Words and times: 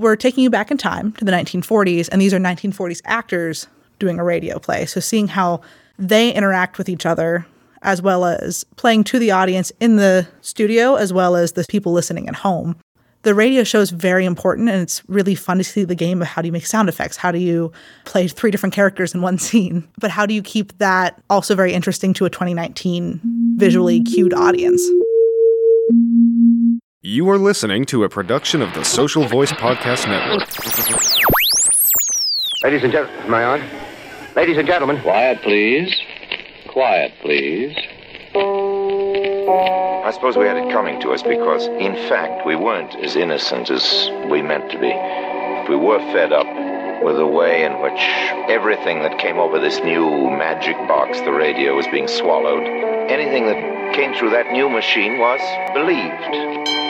we're 0.00 0.16
taking 0.16 0.42
you 0.42 0.50
back 0.50 0.70
in 0.70 0.78
time 0.78 1.12
to 1.12 1.24
the 1.24 1.30
1940s, 1.30 2.08
and 2.10 2.20
these 2.20 2.32
are 2.32 2.38
1940s 2.38 3.02
actors 3.04 3.68
doing 3.98 4.18
a 4.18 4.24
radio 4.24 4.58
play. 4.58 4.86
So 4.86 4.98
seeing 4.98 5.28
how 5.28 5.60
they 5.98 6.32
interact 6.32 6.78
with 6.78 6.88
each 6.88 7.04
other, 7.04 7.46
as 7.82 8.00
well 8.00 8.24
as 8.24 8.64
playing 8.76 9.04
to 9.04 9.18
the 9.18 9.30
audience 9.30 9.70
in 9.78 9.96
the 9.96 10.26
studio, 10.40 10.94
as 10.94 11.12
well 11.12 11.36
as 11.36 11.52
the 11.52 11.64
people 11.68 11.92
listening 11.92 12.28
at 12.28 12.36
home. 12.36 12.76
The 13.22 13.34
radio 13.34 13.62
show 13.64 13.80
is 13.80 13.90
very 13.90 14.24
important, 14.24 14.70
and 14.70 14.80
it's 14.80 15.02
really 15.06 15.34
fun 15.34 15.58
to 15.58 15.64
see 15.64 15.84
the 15.84 15.94
game 15.94 16.22
of 16.22 16.28
how 16.28 16.40
do 16.40 16.46
you 16.48 16.52
make 16.52 16.64
sound 16.64 16.88
effects? 16.88 17.18
How 17.18 17.30
do 17.30 17.38
you 17.38 17.70
play 18.06 18.26
three 18.26 18.50
different 18.50 18.74
characters 18.74 19.14
in 19.14 19.20
one 19.20 19.36
scene? 19.46 19.86
But 19.98 20.10
how 20.10 20.24
do 20.24 20.32
you 20.32 20.42
keep 20.42 20.76
that 20.78 21.22
also 21.28 21.54
very 21.54 21.74
interesting 21.74 22.14
to 22.14 22.24
a 22.24 22.30
2019 22.30 23.20
visually 23.58 24.02
cued 24.02 24.32
audience? 24.32 24.82
You 27.02 27.30
are 27.30 27.38
listening 27.38 27.86
to 27.86 28.04
a 28.04 28.10
production 28.10 28.60
of 28.60 28.74
the 28.74 28.84
Social 28.84 29.26
Voice 29.26 29.50
Podcast 29.52 30.06
Network. 30.06 30.46
Ladies 32.62 32.82
and 32.84 32.92
gentlemen, 32.92 33.24
am 33.24 33.32
I 33.34 33.44
on? 33.44 33.62
Ladies 34.36 34.58
and 34.58 34.66
gentlemen, 34.66 35.00
Quiet, 35.00 35.40
please. 35.40 35.96
Quiet, 36.68 37.14
please. 37.22 37.74
I 38.36 40.10
suppose 40.12 40.36
we 40.36 40.44
had 40.44 40.58
it 40.58 40.70
coming 40.70 41.00
to 41.00 41.12
us 41.12 41.22
because, 41.22 41.68
in 41.68 41.94
fact, 42.10 42.44
we 42.44 42.54
weren't 42.54 42.94
as 42.96 43.16
innocent 43.16 43.70
as 43.70 44.10
we 44.30 44.42
meant 44.42 44.70
to 44.70 44.78
be. 44.78 44.92
We 45.70 45.76
were 45.76 46.00
fed 46.12 46.34
up 46.34 47.02
with 47.02 47.16
the 47.16 47.26
way 47.26 47.64
in 47.64 47.80
which 47.80 47.98
everything 48.50 48.98
that 48.98 49.18
came 49.18 49.38
over 49.38 49.58
this 49.58 49.80
new 49.80 50.04
magic 50.28 50.76
box, 50.86 51.18
the 51.22 51.32
radio, 51.32 51.74
was 51.76 51.86
being 51.86 52.08
swallowed. 52.08 52.64
Anything 53.08 53.46
that 53.46 53.94
came 53.94 54.12
through 54.12 54.30
that 54.32 54.52
new 54.52 54.68
machine 54.68 55.18
was 55.18 55.40
believed. 55.72 56.89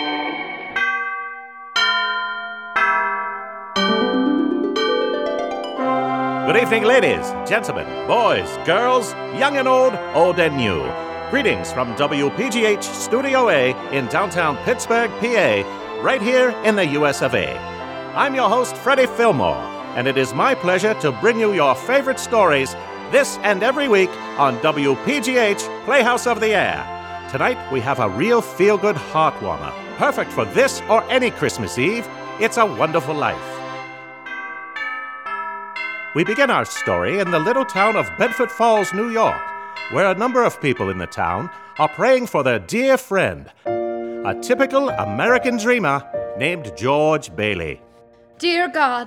Good 6.51 6.63
evening, 6.63 6.83
ladies, 6.83 7.31
gentlemen, 7.49 7.87
boys, 8.09 8.59
girls, 8.67 9.13
young 9.39 9.59
and 9.59 9.69
old, 9.69 9.95
old 10.15 10.41
and 10.41 10.57
new. 10.57 10.83
Greetings 11.31 11.73
from 11.73 11.95
WPGH 11.95 12.83
Studio 12.83 13.51
A 13.51 13.71
in 13.93 14.09
downtown 14.09 14.57
Pittsburgh, 14.65 15.13
PA, 15.21 16.01
right 16.03 16.21
here 16.21 16.51
in 16.65 16.75
the 16.75 16.87
US 16.99 17.23
of 17.23 17.35
A. 17.35 17.57
I'm 18.17 18.35
your 18.35 18.49
host, 18.49 18.77
Freddie 18.77 19.07
Fillmore, 19.07 19.63
and 19.95 20.09
it 20.09 20.19
is 20.19 20.35
my 20.35 20.57
pleasure 20.57 20.95
to 20.95 21.13
bring 21.13 21.39
you 21.39 21.53
your 21.53 21.77
favorite 21.77 22.19
stories 22.19 22.75
this 23.13 23.39
and 23.45 23.63
every 23.63 23.87
week 23.87 24.11
on 24.37 24.59
WPGH 24.59 25.85
Playhouse 25.85 26.27
of 26.27 26.41
the 26.41 26.53
Air. 26.53 26.83
Tonight, 27.31 27.59
we 27.71 27.79
have 27.79 28.01
a 28.01 28.09
real 28.09 28.43
feel 28.43 28.77
good 28.77 28.97
heartwarmer, 28.97 29.73
perfect 29.99 30.33
for 30.33 30.47
this 30.47 30.83
or 30.91 31.05
any 31.05 31.31
Christmas 31.31 31.79
Eve. 31.79 32.09
It's 32.41 32.57
a 32.57 32.67
Wonderful 32.67 33.15
Life. 33.15 33.60
We 36.13 36.25
begin 36.25 36.51
our 36.51 36.65
story 36.65 37.21
in 37.21 37.31
the 37.31 37.39
little 37.39 37.65
town 37.65 37.95
of 37.95 38.11
Bedford 38.19 38.51
Falls, 38.51 38.93
New 38.93 39.11
York, 39.11 39.41
where 39.93 40.11
a 40.11 40.15
number 40.19 40.43
of 40.43 40.61
people 40.61 40.91
in 40.91 40.99
the 40.99 41.07
town 41.07 41.49
are 41.79 41.89
praying 41.89 42.27
for 42.27 42.43
their 42.43 42.59
dear 42.59 42.97
friend, 42.97 43.49
a 43.65 44.37
typical 44.43 44.89
American 44.89 45.57
dreamer 45.57 46.03
named 46.37 46.73
George 46.77 47.35
Bailey. 47.37 47.81
Dear 48.41 48.69
God, 48.69 49.05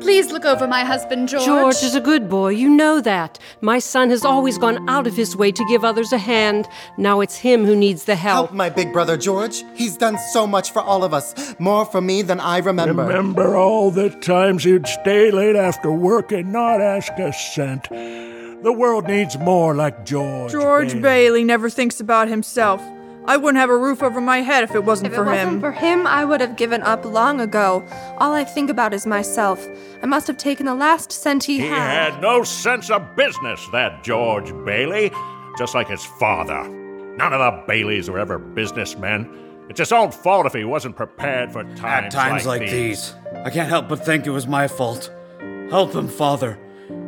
please 0.00 0.30
look 0.30 0.44
over 0.44 0.68
my 0.68 0.84
husband, 0.84 1.28
George. 1.28 1.44
George 1.44 1.82
is 1.82 1.96
a 1.96 2.00
good 2.00 2.28
boy, 2.28 2.50
you 2.50 2.68
know 2.68 3.00
that. 3.00 3.36
My 3.60 3.80
son 3.80 4.10
has 4.10 4.24
always 4.24 4.58
gone 4.58 4.88
out 4.88 5.08
of 5.08 5.16
his 5.16 5.34
way 5.34 5.50
to 5.50 5.64
give 5.68 5.84
others 5.84 6.12
a 6.12 6.18
hand. 6.18 6.68
Now 6.96 7.20
it's 7.20 7.34
him 7.34 7.64
who 7.64 7.74
needs 7.74 8.04
the 8.04 8.14
help. 8.14 8.46
Help 8.46 8.52
my 8.52 8.70
big 8.70 8.92
brother 8.92 9.16
George. 9.16 9.64
He's 9.74 9.96
done 9.96 10.18
so 10.32 10.46
much 10.46 10.72
for 10.72 10.82
all 10.82 11.02
of 11.02 11.12
us. 11.12 11.56
More 11.58 11.84
for 11.84 12.00
me 12.00 12.22
than 12.22 12.38
I 12.38 12.58
remember. 12.58 13.02
Remember 13.02 13.56
all 13.56 13.90
the 13.90 14.10
times 14.10 14.64
you'd 14.64 14.86
stay 14.86 15.32
late 15.32 15.56
after 15.56 15.90
work 15.90 16.30
and 16.30 16.52
not 16.52 16.80
ask 16.80 17.10
a 17.18 17.32
cent. 17.32 17.88
The 17.90 18.72
world 18.72 19.08
needs 19.08 19.36
more 19.36 19.74
like 19.74 20.04
George. 20.06 20.52
George 20.52 20.90
Bailey. 20.90 21.00
Bailey 21.02 21.44
never 21.44 21.70
thinks 21.70 21.98
about 21.98 22.28
himself. 22.28 22.80
I 23.30 23.36
wouldn't 23.36 23.60
have 23.60 23.70
a 23.70 23.76
roof 23.78 24.02
over 24.02 24.20
my 24.20 24.38
head 24.38 24.64
if 24.64 24.74
it 24.74 24.82
wasn't 24.82 25.10
If 25.10 25.14
for 25.14 25.22
it 25.22 25.26
wasn't 25.26 25.52
him. 25.52 25.60
for 25.60 25.70
him, 25.70 26.04
I 26.04 26.24
would 26.24 26.40
have 26.40 26.56
given 26.56 26.82
up 26.82 27.04
long 27.04 27.40
ago. 27.40 27.86
All 28.18 28.32
I 28.32 28.42
think 28.42 28.68
about 28.70 28.92
is 28.92 29.06
myself. 29.06 29.64
I 30.02 30.06
must 30.06 30.26
have 30.26 30.36
taken 30.36 30.66
the 30.66 30.74
last 30.74 31.12
cent 31.12 31.44
he, 31.44 31.58
had. 31.60 31.68
He 31.68 31.70
had 31.70 32.20
no 32.20 32.42
sense 32.42 32.90
of 32.90 33.14
business, 33.14 33.64
that 33.70 34.02
George 34.02 34.52
Bailey, 34.64 35.12
just 35.56 35.76
like 35.76 35.86
his 35.86 36.04
father. 36.04 36.68
None 36.68 37.32
of 37.32 37.38
the 37.38 37.62
Baileys 37.68 38.10
were 38.10 38.18
ever 38.18 38.36
businessmen. 38.36 39.32
It's 39.68 39.78
his 39.78 39.92
own 39.92 40.10
fault 40.10 40.46
if 40.46 40.52
he 40.52 40.64
wasn't 40.64 40.96
prepared 40.96 41.52
for 41.52 41.62
times, 41.62 41.84
At 41.84 42.10
times 42.10 42.46
like, 42.46 42.62
these, 42.62 43.14
I 43.44 43.50
can't 43.50 43.68
help 43.68 43.88
but 43.88 44.04
think 44.04 44.26
it 44.26 44.30
was 44.30 44.48
my 44.48 44.66
fault. 44.66 45.08
Help 45.70 45.94
him, 45.94 46.08
Father. 46.08 46.58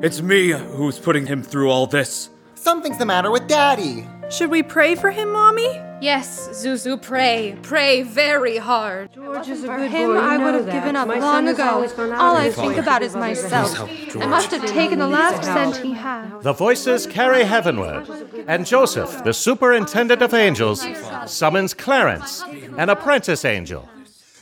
It's 0.03 0.23
me 0.23 0.51
who's 0.51 1.01
putting 1.01 1.27
him 1.27 1.43
through 1.43 1.69
all 1.69 1.89
this. 1.89 2.31
Something's 2.55 2.99
the 2.99 3.07
matter 3.07 3.33
with 3.33 3.49
Daddy. 3.49 4.07
Should 4.31 4.51
we 4.51 4.63
pray 4.63 4.95
for 4.95 5.11
him, 5.11 5.33
Mommy? 5.33 5.83
Yes, 6.03 6.49
Zuzu, 6.51 7.01
pray. 7.01 7.57
Pray 7.63 8.03
very 8.03 8.57
hard. 8.57 9.13
George 9.13 9.49
is 9.49 9.63
a 9.63 9.67
For 9.69 9.77
good 9.77 9.91
him, 9.93 10.09
boy, 10.11 10.17
I 10.19 10.37
would 10.37 10.55
have 10.55 10.67
that. 10.67 10.73
given 10.73 10.97
up 10.97 11.07
My 11.07 11.21
long 11.21 11.47
ago. 11.47 11.63
always 11.63 11.93
gone 11.93 12.11
out 12.11 12.21
All 12.21 12.37
I 12.37 12.51
think 12.51 12.77
about 12.77 13.03
is 13.03 13.13
give 13.15 13.23
others 13.23 13.39
a 13.45 13.49
myself. 13.49 13.89
hand. 13.89 14.23
I 14.23 14.27
must 14.27 14.51
have 14.51 14.67
taken 14.67 14.99
the 14.99 15.07
last 15.07 15.45
cent 15.45 15.77
he 15.77 15.93
had. 15.93 16.43
The 16.43 16.53
voices 16.53 17.07
carry 17.07 17.45
heavenward, 17.45 18.09
and 18.49 18.67
Joseph, 18.67 19.23
the 19.23 19.33
superintendent 19.33 20.23
of 20.23 20.35
angels, 20.35 20.85
summons 21.27 21.73
Clarence, 21.73 22.43
an 22.77 22.89
apprentice 22.89 23.45
angel. 23.45 23.89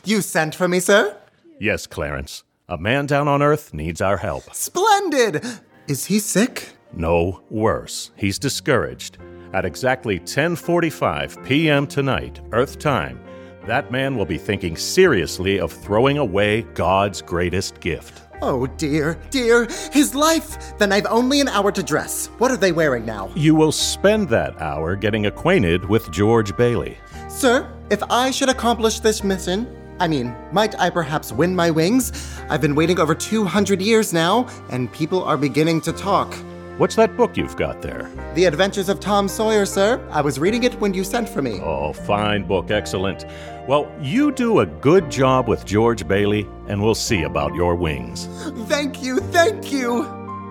You 0.05 0.23
sent 0.23 0.55
for 0.55 0.67
me, 0.67 0.81
sir? 0.81 1.15
Yes, 1.61 1.87
Clarence, 1.87 2.43
a 2.71 2.79
man 2.79 3.05
down 3.05 3.29
on 3.29 3.43
earth 3.43 3.75
needs 3.75 4.01
our 4.01 4.17
help. 4.17 4.45
Splendid! 4.55 5.45
Is 5.87 6.07
he 6.07 6.21
sick? 6.21 6.71
No, 6.95 7.43
worse. 7.51 8.13
He's 8.17 8.39
discouraged. 8.39 9.19
At 9.53 9.65
exactly 9.65 10.21
10:45 10.21 11.45
p.m. 11.45 11.87
tonight, 11.87 12.41
Earth 12.53 12.79
time, 12.79 13.21
that 13.67 13.91
man 13.91 14.17
will 14.17 14.25
be 14.25 14.39
thinking 14.39 14.77
seriously 14.77 15.59
of 15.59 15.73
throwing 15.73 16.19
away 16.19 16.63
God's 16.75 17.21
greatest 17.21 17.81
gift. 17.81 18.23
Oh 18.43 18.67
dear, 18.67 19.19
dear, 19.31 19.67
his 19.93 20.15
life! 20.15 20.79
Then 20.79 20.93
I've 20.93 21.07
only 21.07 21.41
an 21.41 21.49
hour 21.49 21.73
to 21.73 21.83
dress. 21.83 22.29
What 22.39 22.51
are 22.51 22.57
they 22.57 22.73
wearing 22.73 23.05
now? 23.05 23.31
You 23.35 23.55
will 23.55 23.73
spend 23.73 24.29
that 24.29 24.61
hour 24.63 24.97
getting 24.97 25.27
acquainted 25.27 25.85
with 25.85 26.11
George 26.11 26.57
Bailey. 26.57 26.97
Sir, 27.29 27.71
if 27.91 28.03
I 28.09 28.31
should 28.31 28.49
accomplish 28.49 29.01
this 29.01 29.23
mission, 29.23 29.67
I 29.99 30.09
mean, 30.09 30.35
might 30.53 30.79
I 30.81 30.89
perhaps 30.89 31.33
win 31.33 31.55
my 31.55 31.71
wings? 31.71 32.13
I've 32.49 32.63
been 32.63 32.75
waiting 32.75 32.99
over 32.99 33.15
200 33.15 33.83
years 33.83 34.15
now, 34.15 34.49
and 34.71 34.91
people 34.93 35.23
are 35.25 35.37
beginning 35.37 35.83
to 35.83 35.93
talk. 35.93 36.35
What's 36.81 36.97
that 36.97 37.15
book 37.15 37.37
you've 37.37 37.57
got 37.57 37.83
there? 37.83 38.11
The 38.35 38.47
Adventures 38.47 38.89
of 38.89 39.01
Tom 39.01 39.29
Sawyer, 39.29 39.67
sir. 39.67 40.03
I 40.11 40.23
was 40.23 40.39
reading 40.39 40.63
it 40.63 40.73
when 40.81 40.95
you 40.95 41.05
sent 41.05 41.29
for 41.29 41.43
me. 41.43 41.61
Oh, 41.61 41.93
fine 41.93 42.47
book, 42.47 42.71
excellent. 42.71 43.27
Well, 43.69 43.95
you 44.01 44.33
do 44.33 44.61
a 44.61 44.67
good 44.67 45.11
job 45.11 45.47
with 45.47 45.67
George 45.67 46.09
Bailey, 46.09 46.49
and 46.69 46.83
we'll 46.83 46.95
see 46.95 47.25
about 47.25 47.55
your 47.55 47.75
wings. 47.75 48.29
Thank 48.67 49.03
you, 49.03 49.19
thank 49.19 49.71
you! 49.71 50.05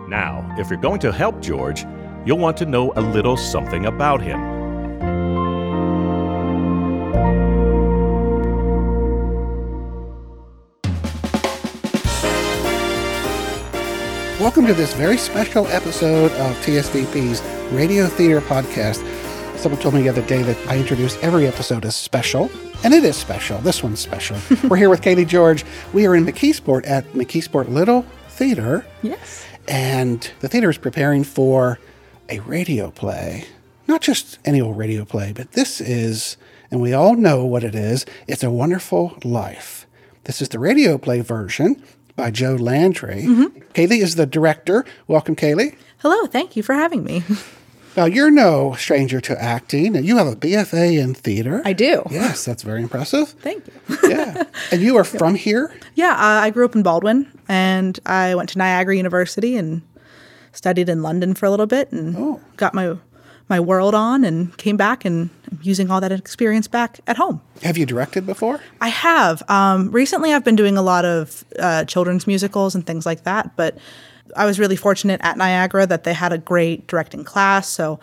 Now, 0.08 0.48
if 0.60 0.70
you're 0.70 0.78
going 0.78 1.00
to 1.00 1.12
help 1.12 1.42
George, 1.42 1.84
you'll 2.28 2.38
want 2.38 2.58
to 2.58 2.68
know 2.68 2.94
a 2.96 3.02
little 3.02 3.36
something 3.36 3.88
about 3.88 4.22
him. 4.22 4.59
Welcome 14.40 14.66
to 14.68 14.74
this 14.74 14.94
very 14.94 15.18
special 15.18 15.68
episode 15.68 16.32
of 16.34 16.56
TSVP's 16.64 17.42
Radio 17.74 18.08
Theater 18.08 18.40
Podcast. 18.40 19.04
Someone 19.58 19.82
told 19.82 19.94
me 19.96 20.02
the 20.04 20.10
other 20.10 20.22
day 20.22 20.42
that 20.44 20.58
I 20.68 20.78
introduce 20.78 21.18
every 21.22 21.46
episode 21.46 21.84
as 21.86 21.96
special, 21.96 22.50
and 22.84 22.94
it 22.94 23.04
is 23.04 23.18
special. 23.18 23.60
This 23.60 23.84
one's 23.84 24.00
special. 24.00 24.38
We're 24.70 24.78
here 24.78 24.90
with 24.90 25.02
Katie 25.02 25.26
George. 25.26 25.66
We 25.92 26.06
are 26.08 26.16
in 26.16 26.26
McKeesport 26.26 26.88
at 26.90 27.06
McKeesport 27.14 27.68
Little 27.70 28.04
Theater, 28.30 28.86
Yes. 29.02 29.46
and 29.68 30.30
the 30.40 30.48
theater 30.48 30.70
is 30.70 30.78
preparing 30.78 31.24
for 31.26 31.78
a 32.30 32.40
radio 32.40 32.92
play. 32.92 33.46
Not 33.88 34.02
just 34.02 34.40
any 34.46 34.62
old 34.62 34.78
radio 34.78 35.04
play, 35.04 35.34
but 35.34 35.52
this 35.52 35.82
is, 35.82 36.38
and 36.72 36.80
we 36.82 36.94
all 36.94 37.16
know 37.16 37.44
what 37.44 37.64
it 37.66 37.76
is, 37.76 38.06
It's 38.28 38.44
a 38.44 38.50
Wonderful 38.52 39.18
Life. 39.26 39.86
This 40.24 40.42
is 40.42 40.50
the 40.50 40.60
radio 40.60 40.98
play 40.98 41.20
version 41.22 41.84
by 42.20 42.30
Joe 42.30 42.56
Landry. 42.56 43.22
Kaylee 43.74 44.02
is 44.02 44.16
the 44.16 44.26
director. 44.26 44.84
Welcome, 45.08 45.38
Kaylee. 45.38 45.78
Hello, 46.00 46.26
thank 46.26 46.58
you 46.58 46.64
for 46.64 46.74
having 46.74 47.04
me. 47.06 47.24
Now, 47.98 48.06
you're 48.06 48.30
no 48.32 48.76
stranger 48.78 49.20
to 49.20 49.42
acting. 49.44 49.98
and 49.98 50.06
You 50.06 50.18
have 50.18 50.28
a 50.28 50.36
BFA 50.36 51.02
in 51.02 51.16
theater. 51.16 51.62
I 51.66 51.74
do. 51.74 52.04
Yes, 52.12 52.46
that's 52.46 52.62
very 52.64 52.82
impressive. 52.84 53.30
Thank 53.42 53.66
you. 53.68 53.98
Yeah. 54.10 54.44
and 54.72 54.80
you 54.82 54.96
are 54.96 55.04
from 55.20 55.34
here? 55.36 55.74
Yeah, 55.96 56.12
uh, 56.12 56.40
I 56.46 56.52
grew 56.52 56.64
up 56.66 56.76
in 56.76 56.84
Baldwin 56.84 57.28
and 57.50 58.00
I 58.06 58.36
went 58.36 58.50
to 58.50 58.58
Niagara 58.60 58.96
University 58.96 59.58
and 59.58 59.82
studied 60.54 60.88
in 60.88 61.02
London 61.02 61.34
for 61.34 61.48
a 61.48 61.50
little 61.50 61.66
bit 61.66 61.92
and 61.92 62.40
got 62.58 62.74
my 62.76 62.96
my 63.50 63.60
world 63.60 63.96
on 63.96 64.24
and 64.24 64.56
came 64.58 64.78
back 64.78 65.04
and 65.04 65.32
I'm 65.52 65.60
using 65.64 65.90
all 65.90 66.02
that 66.02 66.12
experience 66.12 66.68
back 66.68 67.00
at 67.08 67.18
home. 67.18 67.42
Have 67.64 67.78
you 67.78 67.86
directed 67.86 68.26
before? 68.26 68.60
I 68.82 68.90
have. 68.90 69.42
Um, 69.50 69.92
recently, 69.92 70.34
I've 70.34 70.44
been 70.44 70.56
doing 70.56 70.78
a 70.78 70.82
lot 70.82 71.06
of 71.06 71.44
uh, 71.58 71.86
children's 71.86 72.28
musicals 72.28 72.76
and 72.76 72.86
things 72.86 73.06
like 73.06 73.24
that, 73.24 73.56
but 73.56 73.78
I 74.36 74.46
was 74.46 74.60
really 74.60 74.76
fortunate 74.76 75.20
at 75.24 75.38
Niagara 75.38 75.88
that 75.88 76.04
they 76.04 76.14
had 76.14 76.32
a 76.32 76.38
great 76.38 76.88
directing 76.88 77.24
class. 77.24 77.68
So 77.68 78.00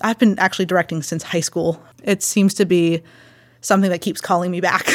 I've 0.00 0.18
been 0.18 0.38
actually 0.38 0.66
directing 0.66 1.02
since 1.02 1.22
high 1.22 1.40
school. 1.40 1.82
It 2.02 2.22
seems 2.22 2.54
to 2.54 2.66
be 2.66 3.02
something 3.60 3.90
that 3.90 4.00
keeps 4.00 4.20
calling 4.20 4.50
me 4.50 4.60
back. 4.60 4.86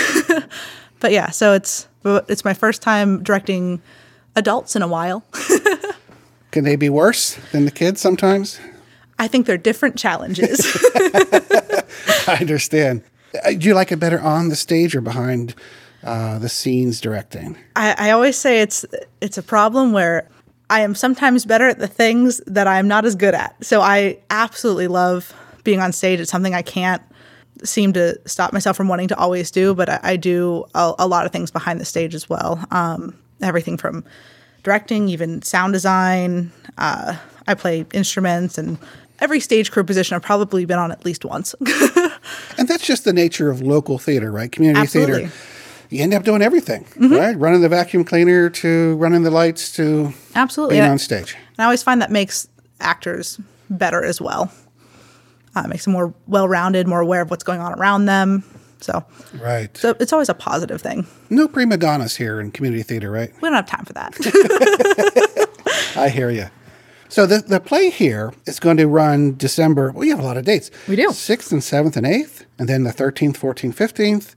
but 0.99 1.11
yeah, 1.11 1.29
so 1.31 1.53
it's 1.53 1.87
it's 2.05 2.45
my 2.45 2.53
first 2.53 2.81
time 2.81 3.23
directing 3.23 3.81
adults 4.35 4.75
in 4.75 4.81
a 4.81 4.87
while. 4.87 5.23
Can 6.51 6.63
they 6.63 6.75
be 6.75 6.89
worse 6.89 7.35
than 7.51 7.65
the 7.65 7.71
kids 7.71 7.99
sometimes? 7.99 8.59
I 9.19 9.27
think 9.27 9.45
they're 9.47 9.57
different 9.57 9.97
challenges. 9.97 10.59
I 12.27 12.37
understand. 12.39 13.03
Uh, 13.43 13.51
Do 13.51 13.67
you 13.67 13.73
like 13.73 13.91
it 13.91 13.97
better 13.97 14.19
on 14.19 14.49
the 14.49 14.55
stage 14.55 14.95
or 14.95 15.01
behind 15.01 15.53
uh, 16.03 16.39
the 16.39 16.49
scenes 16.49 17.01
directing? 17.01 17.57
I, 17.75 17.95
I 17.97 18.11
always 18.11 18.37
say 18.37 18.61
it's 18.61 18.85
it's 19.21 19.37
a 19.37 19.43
problem 19.43 19.91
where 19.91 20.27
I 20.69 20.81
am 20.81 20.95
sometimes 20.95 21.45
better 21.45 21.67
at 21.67 21.79
the 21.79 21.87
things 21.87 22.41
that 22.47 22.67
I 22.67 22.79
am 22.79 22.87
not 22.87 23.05
as 23.05 23.15
good 23.15 23.33
at. 23.33 23.55
So 23.63 23.81
I 23.81 24.19
absolutely 24.29 24.87
love 24.87 25.33
being 25.63 25.79
on 25.79 25.91
stage. 25.93 26.19
It's 26.19 26.31
something 26.31 26.53
I 26.53 26.61
can't 26.61 27.01
seem 27.63 27.93
to 27.93 28.19
stop 28.25 28.53
myself 28.53 28.77
from 28.77 28.87
wanting 28.87 29.07
to 29.07 29.17
always 29.17 29.49
do, 29.49 29.73
but 29.73 29.89
I, 29.89 29.99
I 30.03 30.15
do 30.15 30.65
a, 30.75 30.93
a 30.99 31.07
lot 31.07 31.25
of 31.25 31.31
things 31.31 31.51
behind 31.51 31.79
the 31.79 31.85
stage 31.85 32.13
as 32.13 32.29
well. 32.29 32.63
Um, 32.71 33.17
everything 33.41 33.77
from 33.77 34.03
directing, 34.63 35.09
even 35.09 35.41
sound 35.41 35.73
design. 35.73 36.51
Uh, 36.77 37.17
I 37.47 37.53
play 37.53 37.85
instruments 37.93 38.57
and 38.57 38.77
every 39.19 39.39
stage 39.39 39.71
crew 39.71 39.83
position 39.83 40.15
I've 40.15 40.21
probably 40.21 40.65
been 40.65 40.79
on 40.79 40.91
at 40.91 41.05
least 41.05 41.25
once. 41.25 41.55
And 42.57 42.67
that's 42.67 42.85
just 42.85 43.05
the 43.05 43.13
nature 43.13 43.49
of 43.49 43.61
local 43.61 43.97
theater, 43.99 44.31
right? 44.31 44.51
Community 44.51 44.81
Absolutely. 44.81 45.15
theater. 45.27 45.33
You 45.89 46.03
end 46.03 46.13
up 46.13 46.23
doing 46.23 46.41
everything, 46.41 46.83
Mhm. 46.99 47.17
right? 47.17 47.37
Running 47.39 47.61
the 47.61 47.69
vacuum 47.69 48.03
cleaner 48.03 48.49
to 48.49 48.95
running 48.97 49.23
the 49.23 49.31
lights 49.31 49.71
to 49.73 50.11
Absolutely. 50.35 50.77
being 50.77 50.89
on 50.89 50.97
stage. 50.97 51.35
And 51.35 51.59
I 51.59 51.63
always 51.65 51.83
find 51.83 52.01
that 52.01 52.11
makes 52.11 52.47
actors 52.81 53.39
better 53.69 54.03
as 54.03 54.19
well. 54.19 54.51
Uh, 55.55 55.67
makes 55.67 55.85
them 55.85 55.93
more 55.93 56.13
well-rounded, 56.27 56.87
more 56.87 56.99
aware 56.99 57.21
of 57.21 57.29
what's 57.29 57.43
going 57.43 57.61
on 57.61 57.73
around 57.79 58.05
them. 58.07 58.43
So, 58.81 59.05
Right. 59.41 59.75
so 59.77 59.95
it's 59.99 60.11
always 60.11 60.29
a 60.29 60.33
positive 60.33 60.81
thing. 60.81 61.07
No 61.29 61.47
prima 61.47 61.77
donnas 61.77 62.17
here 62.17 62.41
in 62.41 62.51
community 62.51 62.83
theater, 62.83 63.09
right? 63.09 63.31
We 63.41 63.47
don't 63.47 63.53
have 63.55 63.65
time 63.67 63.85
for 63.85 63.93
that. 63.93 64.15
I 65.95 66.09
hear 66.09 66.29
you. 66.29 66.47
So 67.09 67.25
the, 67.25 67.39
the 67.39 67.59
play 67.59 67.89
here 67.89 68.33
is 68.45 68.59
going 68.59 68.77
to 68.77 68.87
run 68.87 69.35
December. 69.37 69.91
Well, 69.91 70.03
you 70.05 70.11
have 70.15 70.23
a 70.23 70.27
lot 70.27 70.37
of 70.37 70.45
dates. 70.45 70.69
We 70.87 70.95
do. 70.95 71.09
6th 71.09 71.51
and 71.51 71.61
7th 71.61 71.95
and 71.95 72.05
8th, 72.05 72.45
and 72.59 72.67
then 72.67 72.83
the 72.83 72.91
13th, 72.91 73.37
14th, 73.37 73.75
15th, 73.75 74.35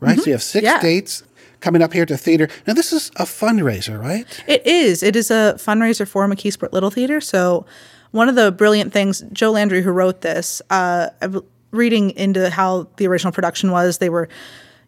right? 0.00 0.18
So 0.18 0.26
you 0.26 0.32
have 0.32 0.42
six 0.42 0.66
Mm-hmm. 0.66 0.76
Yeah. 0.76 0.80
dates 0.82 1.22
coming 1.60 1.82
up 1.82 1.92
here 1.92 2.06
to 2.06 2.16
theater. 2.16 2.48
Now, 2.66 2.72
this 2.74 2.92
is 2.92 3.10
a 3.16 3.24
fundraiser, 3.24 4.00
right? 4.00 4.26
It 4.46 4.66
is. 4.66 5.02
It 5.02 5.14
is 5.16 5.30
a 5.30 5.54
fundraiser 5.58 6.06
for 6.08 6.26
McKeesport 6.26 6.72
Little 6.72 6.90
Theater. 6.90 7.20
So, 7.20 7.66
one 8.12 8.28
of 8.28 8.34
the 8.34 8.50
brilliant 8.50 8.92
things, 8.92 9.22
Joe 9.32 9.50
Landry, 9.52 9.82
who 9.82 9.90
wrote 9.90 10.22
this, 10.22 10.60
uh, 10.70 11.08
reading 11.70 12.10
into 12.10 12.50
how 12.50 12.88
the 12.96 13.06
original 13.06 13.32
production 13.32 13.70
was, 13.70 13.98
they 13.98 14.08
were, 14.08 14.28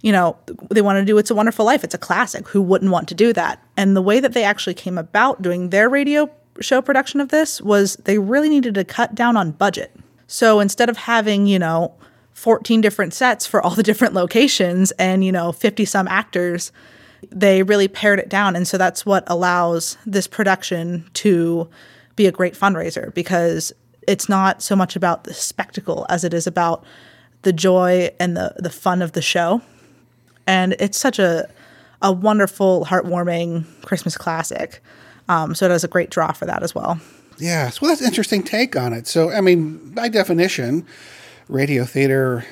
you 0.00 0.10
know, 0.12 0.36
they 0.70 0.80
wanted 0.82 1.00
to 1.00 1.06
do 1.06 1.16
It's 1.18 1.30
a 1.30 1.34
Wonderful 1.34 1.64
Life. 1.64 1.84
It's 1.84 1.94
a 1.94 1.98
classic. 1.98 2.48
Who 2.48 2.60
wouldn't 2.62 2.90
want 2.90 3.06
to 3.08 3.14
do 3.14 3.32
that? 3.34 3.62
And 3.76 3.94
the 3.94 4.02
way 4.02 4.18
that 4.18 4.32
they 4.32 4.42
actually 4.44 4.74
came 4.74 4.98
about 4.98 5.40
doing 5.42 5.70
their 5.70 5.88
radio 5.88 6.28
show 6.60 6.82
production 6.82 7.20
of 7.20 7.28
this 7.28 7.60
was 7.60 7.96
they 7.96 8.18
really 8.18 8.48
needed 8.48 8.74
to 8.74 8.84
cut 8.84 9.14
down 9.14 9.36
on 9.36 9.52
budget. 9.52 9.94
So, 10.26 10.60
instead 10.60 10.88
of 10.88 10.96
having, 10.96 11.46
you 11.46 11.58
know, 11.58 11.94
14 12.34 12.80
different 12.80 13.14
sets 13.14 13.46
for 13.46 13.60
all 13.62 13.74
the 13.74 13.82
different 13.82 14.14
locations 14.14 14.90
and, 14.92 15.24
you 15.24 15.32
know, 15.32 15.52
50 15.52 15.84
some 15.84 16.08
actors, 16.08 16.72
they 17.30 17.62
really 17.62 17.88
pared 17.88 18.18
it 18.18 18.28
down. 18.28 18.56
And 18.56 18.66
so 18.66 18.78
that's 18.78 19.06
what 19.06 19.24
allows 19.26 19.96
this 20.06 20.26
production 20.26 21.08
to 21.14 21.68
be 22.16 22.26
a 22.26 22.32
great 22.32 22.54
fundraiser 22.54 23.14
because 23.14 23.72
it's 24.08 24.28
not 24.28 24.62
so 24.62 24.74
much 24.74 24.96
about 24.96 25.24
the 25.24 25.34
spectacle 25.34 26.06
as 26.08 26.24
it 26.24 26.34
is 26.34 26.46
about 26.46 26.84
the 27.42 27.52
joy 27.52 28.10
and 28.18 28.36
the, 28.36 28.54
the 28.56 28.70
fun 28.70 29.02
of 29.02 29.12
the 29.12 29.22
show. 29.22 29.62
And 30.46 30.74
it's 30.80 30.98
such 30.98 31.18
a, 31.18 31.48
a 32.00 32.12
wonderful, 32.12 32.84
heartwarming 32.86 33.64
Christmas 33.82 34.16
classic. 34.16 34.82
Um, 35.28 35.54
so 35.54 35.66
it 35.66 35.70
has 35.70 35.84
a 35.84 35.88
great 35.88 36.10
draw 36.10 36.32
for 36.32 36.46
that 36.46 36.62
as 36.62 36.74
well. 36.74 37.00
Yes. 37.38 37.80
Well, 37.80 37.88
that's 37.90 38.00
an 38.00 38.06
interesting 38.08 38.42
take 38.42 38.76
on 38.76 38.92
it. 38.92 39.06
So, 39.06 39.30
I 39.30 39.40
mean, 39.40 39.92
by 39.94 40.08
definition, 40.08 40.86
radio 41.48 41.84
theater 41.84 42.44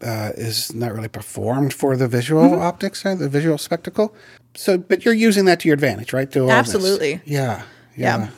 uh, 0.00 0.30
is 0.36 0.72
not 0.74 0.94
really 0.94 1.08
performed 1.08 1.74
for 1.74 1.96
the 1.96 2.06
visual 2.06 2.50
Mhm. 2.50 2.60
optics, 2.60 3.04
uh, 3.04 3.16
the 3.16 3.28
visual 3.28 3.58
spectacle. 3.58 4.14
So, 4.54 4.78
but 4.78 5.04
you're 5.04 5.12
using 5.14 5.44
that 5.46 5.58
to 5.60 5.68
your 5.68 5.74
advantage, 5.74 6.12
right? 6.12 6.30
To 6.32 6.40
all 6.42 6.46
this. 6.46 6.54
Absolutely. 6.56 7.20
Yeah, 7.24 7.62
yeah. 7.96 8.18
Yeah. 8.18 8.28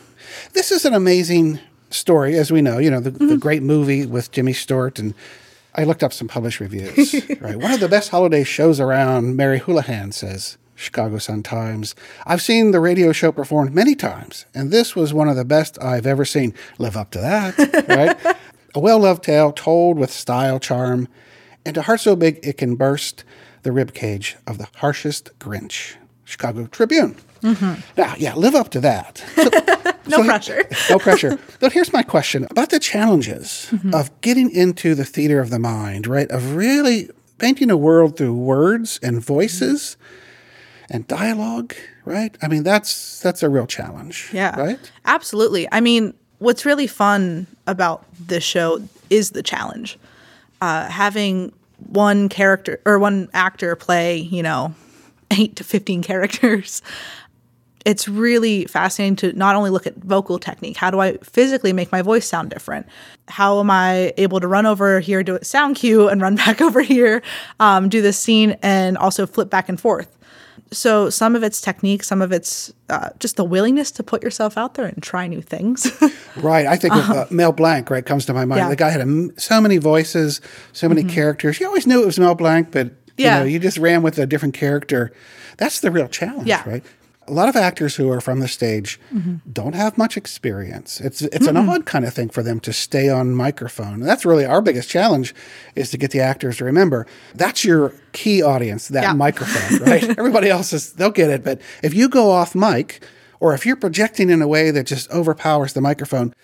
This 0.54 0.72
is 0.72 0.84
an 0.86 0.94
amazing 0.94 1.60
story, 1.90 2.36
as 2.38 2.50
we 2.50 2.62
know. 2.62 2.78
You 2.78 2.90
know, 2.90 3.00
the, 3.00 3.10
the 3.10 3.36
great 3.36 3.62
movie 3.62 4.06
with 4.06 4.30
Jimmy 4.32 4.54
Stewart, 4.54 4.98
and 4.98 5.12
I 5.74 5.84
looked 5.84 6.02
up 6.02 6.12
some 6.14 6.28
published 6.28 6.60
reviews. 6.60 7.14
right, 7.40 7.56
one 7.56 7.72
of 7.72 7.80
the 7.80 7.88
best 7.88 8.08
holiday 8.08 8.42
shows 8.42 8.80
around. 8.80 9.36
Mary 9.36 9.58
Houlihan 9.58 10.12
says. 10.12 10.56
Chicago 10.80 11.18
Sun 11.18 11.42
Times. 11.42 11.94
I've 12.26 12.42
seen 12.42 12.70
the 12.70 12.80
radio 12.80 13.12
show 13.12 13.30
performed 13.32 13.74
many 13.74 13.94
times, 13.94 14.46
and 14.54 14.70
this 14.70 14.96
was 14.96 15.12
one 15.12 15.28
of 15.28 15.36
the 15.36 15.44
best 15.44 15.80
I've 15.82 16.06
ever 16.06 16.24
seen. 16.24 16.54
Live 16.78 16.96
up 16.96 17.10
to 17.12 17.18
that, 17.20 17.56
right? 17.88 18.36
A 18.74 18.80
well 18.80 18.98
loved 19.00 19.22
tale 19.22 19.52
told 19.52 19.98
with 19.98 20.10
style, 20.10 20.58
charm, 20.58 21.06
and 21.66 21.76
a 21.76 21.82
heart 21.82 22.00
so 22.00 22.16
big 22.16 22.40
it 22.42 22.56
can 22.56 22.76
burst 22.76 23.24
the 23.62 23.70
ribcage 23.70 24.36
of 24.46 24.56
the 24.58 24.68
harshest 24.76 25.38
Grinch. 25.38 25.96
Chicago 26.24 26.66
Tribune. 26.66 27.16
Mm-hmm. 27.42 27.80
Now, 28.00 28.14
yeah, 28.16 28.34
live 28.34 28.54
up 28.54 28.70
to 28.70 28.80
that. 28.80 29.22
No 30.06 30.24
pressure. 30.24 30.64
no 30.90 30.98
pressure. 30.98 31.38
But 31.60 31.72
here's 31.72 31.92
my 31.92 32.02
question 32.02 32.44
about 32.50 32.70
the 32.70 32.80
challenges 32.80 33.68
Mm-hmm. 33.70 33.94
of 33.94 34.10
getting 34.22 34.50
into 34.50 34.96
the 34.96 35.04
theater 35.04 35.38
of 35.38 35.50
the 35.50 35.60
mind, 35.60 36.08
right? 36.08 36.28
Of 36.32 36.56
really 36.56 37.10
painting 37.38 37.70
a 37.70 37.76
world 37.76 38.16
through 38.16 38.34
words 38.34 38.98
and 39.04 39.20
voices 39.24 39.96
and 40.90 41.06
dialogue, 41.06 41.74
right? 42.04 42.36
I 42.42 42.48
mean, 42.48 42.64
that's 42.64 43.20
that's 43.20 43.42
a 43.42 43.48
real 43.48 43.66
challenge. 43.66 44.28
Yeah. 44.32 44.58
Right? 44.60 44.92
Absolutely. 45.06 45.68
I 45.72 45.80
mean, 45.80 46.14
what's 46.38 46.66
really 46.66 46.88
fun 46.88 47.46
about 47.66 48.04
this 48.18 48.44
show 48.44 48.82
is 49.08 49.30
the 49.30 49.42
challenge. 49.42 49.98
Uh, 50.60 50.88
having 50.88 51.52
one 51.78 52.28
character 52.28 52.80
or 52.84 52.98
one 52.98 53.28
actor 53.32 53.76
play, 53.76 54.18
you 54.18 54.42
know, 54.42 54.74
eight 55.30 55.56
to 55.56 55.64
15 55.64 56.02
characters. 56.02 56.82
It's 57.86 58.06
really 58.06 58.66
fascinating 58.66 59.16
to 59.16 59.32
not 59.32 59.56
only 59.56 59.70
look 59.70 59.86
at 59.86 59.96
vocal 59.96 60.38
technique, 60.38 60.76
how 60.76 60.90
do 60.90 61.00
I 61.00 61.16
physically 61.22 61.72
make 61.72 61.90
my 61.90 62.02
voice 62.02 62.26
sound 62.26 62.50
different? 62.50 62.86
How 63.28 63.58
am 63.58 63.70
I 63.70 64.12
able 64.18 64.38
to 64.40 64.46
run 64.46 64.66
over 64.66 65.00
here, 65.00 65.22
do 65.22 65.36
a 65.36 65.44
sound 65.44 65.76
cue, 65.76 66.06
and 66.08 66.20
run 66.20 66.36
back 66.44 66.60
over 66.60 66.82
here, 66.82 67.22
um, 67.58 67.88
do 67.88 68.02
this 68.02 68.18
scene, 68.18 68.58
and 68.60 68.98
also 68.98 69.26
flip 69.26 69.48
back 69.48 69.70
and 69.70 69.80
forth? 69.80 70.14
So 70.72 71.10
some 71.10 71.34
of 71.34 71.42
it's 71.42 71.60
technique, 71.60 72.04
some 72.04 72.22
of 72.22 72.30
it's 72.32 72.72
uh, 72.88 73.10
just 73.18 73.36
the 73.36 73.44
willingness 73.44 73.90
to 73.92 74.02
put 74.04 74.22
yourself 74.22 74.56
out 74.56 74.74
there 74.74 74.86
and 74.86 75.02
try 75.02 75.26
new 75.26 75.42
things. 75.42 75.90
Right. 76.36 76.64
I 76.64 76.76
think 76.76 76.94
of 76.94 77.10
uh, 77.10 77.26
Mel 77.30 77.50
Blanc, 77.50 77.90
right, 77.90 78.06
comes 78.06 78.24
to 78.26 78.32
my 78.32 78.44
mind. 78.44 78.60
Yeah. 78.60 78.68
The 78.68 78.76
guy 78.76 78.90
had 78.90 79.00
a 79.00 79.28
so 79.40 79.60
many 79.60 79.78
voices, 79.78 80.40
so 80.72 80.88
many 80.88 81.02
characters. 81.02 81.58
You 81.58 81.66
always 81.66 81.88
knew 81.88 82.00
it 82.02 82.06
was 82.06 82.20
Mel 82.20 82.36
Blanc, 82.36 82.70
but 82.70 82.92
Yeah. 83.16 83.38
you 83.38 83.40
know, 83.40 83.46
you 83.50 83.58
just 83.58 83.78
ran 83.78 84.02
with 84.02 84.16
a 84.16 84.26
different 84.26 84.54
character. 84.54 85.12
That's 85.58 85.80
the 85.80 85.90
real 85.90 86.06
challenge, 86.06 86.46
Yeah. 86.46 86.62
right? 86.64 86.84
A 87.30 87.32
lot 87.32 87.48
of 87.48 87.54
actors 87.54 87.94
who 87.94 88.10
are 88.10 88.20
from 88.20 88.40
the 88.40 88.48
stage 88.48 88.98
Mhm. 89.14 89.40
don't 89.50 89.74
have 89.76 89.96
much 89.96 90.16
experience. 90.16 91.00
It's 91.00 91.22
it's 91.22 91.46
an 91.46 91.54
Mm-mm. 91.54 91.68
odd 91.70 91.86
kind 91.86 92.04
of 92.04 92.12
thing 92.12 92.28
for 92.28 92.42
them 92.42 92.58
to 92.60 92.72
stay 92.72 93.08
on 93.08 93.34
microphone. 93.36 94.00
That's 94.00 94.24
really 94.24 94.44
our 94.44 94.60
biggest 94.60 94.88
challenge 94.90 95.32
is 95.76 95.90
to 95.90 95.96
get 95.96 96.10
the 96.10 96.18
actors 96.20 96.56
to 96.56 96.64
remember 96.64 97.06
that's 97.36 97.64
your 97.64 97.92
key 98.12 98.42
audience, 98.42 98.88
that 98.88 99.04
Yeah. 99.04 99.12
microphone, 99.12 99.78
right? 99.88 100.02
Everybody 100.18 100.50
else 100.50 100.72
is 100.72 100.92
they'll 100.94 101.10
get 101.12 101.30
it, 101.30 101.44
but 101.44 101.60
if 101.84 101.94
you 101.94 102.08
go 102.08 102.30
off 102.32 102.54
mic 102.56 103.00
or 103.38 103.54
if 103.54 103.64
you're 103.64 103.76
projecting 103.76 104.28
in 104.28 104.42
a 104.42 104.48
way 104.48 104.72
that 104.72 104.86
just 104.86 105.08
overpowers 105.12 105.72
the 105.72 105.80
microphone, 105.80 106.34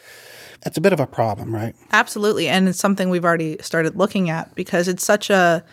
that's 0.62 0.78
a 0.78 0.80
bit 0.80 0.92
of 0.92 1.00
a 1.00 1.06
problem, 1.06 1.52
right? 1.52 1.74
Absolutely. 1.92 2.46
And 2.48 2.68
it's 2.68 2.78
something 2.78 3.10
we've 3.10 3.24
already 3.24 3.56
started 3.60 3.96
looking 3.96 4.30
at 4.30 4.54
because 4.54 4.86
it's 4.86 5.04
such 5.04 5.30
a, 5.30 5.64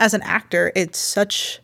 as 0.00 0.14
an 0.14 0.22
actor, 0.22 0.72
it's 0.74 0.98
such 0.98 1.60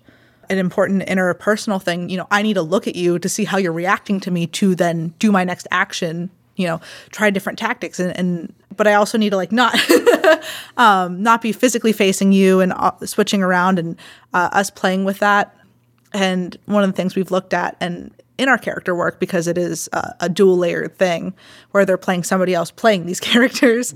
an 0.51 0.59
important 0.59 1.03
interpersonal 1.07 1.83
thing. 1.83 2.09
You 2.09 2.19
know, 2.19 2.27
I 2.31 2.43
need 2.43 2.55
to 2.55 2.63
look 2.63 2.87
at 2.87 2.97
you 2.97 3.19
to 3.19 3.29
see 3.29 3.45
how 3.45 3.59
you're 3.59 3.73
reacting 3.73 4.21
to 4.21 4.31
me 4.31 4.47
to 4.49 4.75
then 4.75 5.15
do 5.19 5.33
my 5.33 5.45
next 5.45 5.67
action, 5.71 6.31
you 6.57 6.67
know, 6.67 6.81
try 7.11 7.31
different 7.31 7.59
tactics. 7.59 7.99
And, 7.99 8.17
and 8.17 8.55
but 8.77 8.87
I 8.87 8.95
also 8.95 9.19
need 9.19 9.31
to 9.31 9.37
like 9.37 9.53
not, 9.53 9.75
um, 10.77 11.23
not 11.23 11.43
be 11.43 11.53
physically 11.53 11.93
facing 11.93 12.33
you 12.33 12.61
and 12.61 12.73
uh, 12.73 12.93
switching 13.05 13.43
around 13.43 13.79
and 13.79 13.97
uh, 14.33 14.51
us 14.53 14.71
playing 14.71 15.05
with 15.05 15.19
that. 15.21 15.57
And 16.13 16.57
one 16.67 16.85
of 16.85 16.91
the 16.91 16.97
things 16.97 17.17
we've 17.17 17.31
looked 17.31 17.55
at 17.55 17.77
and 17.81 18.13
in 18.37 18.49
our 18.49 18.59
character 18.59 18.95
work, 18.95 19.21
because 19.21 19.47
it 19.47 19.57
is 19.57 19.89
a, 19.93 20.15
a 20.21 20.29
dual 20.29 20.57
layered 20.57 20.97
thing 20.97 21.35
where 21.71 21.85
they're 21.85 21.97
playing 21.97 22.25
somebody 22.25 22.55
else 22.55 22.71
playing 22.71 23.07
these 23.07 23.21
characters, 23.33 23.95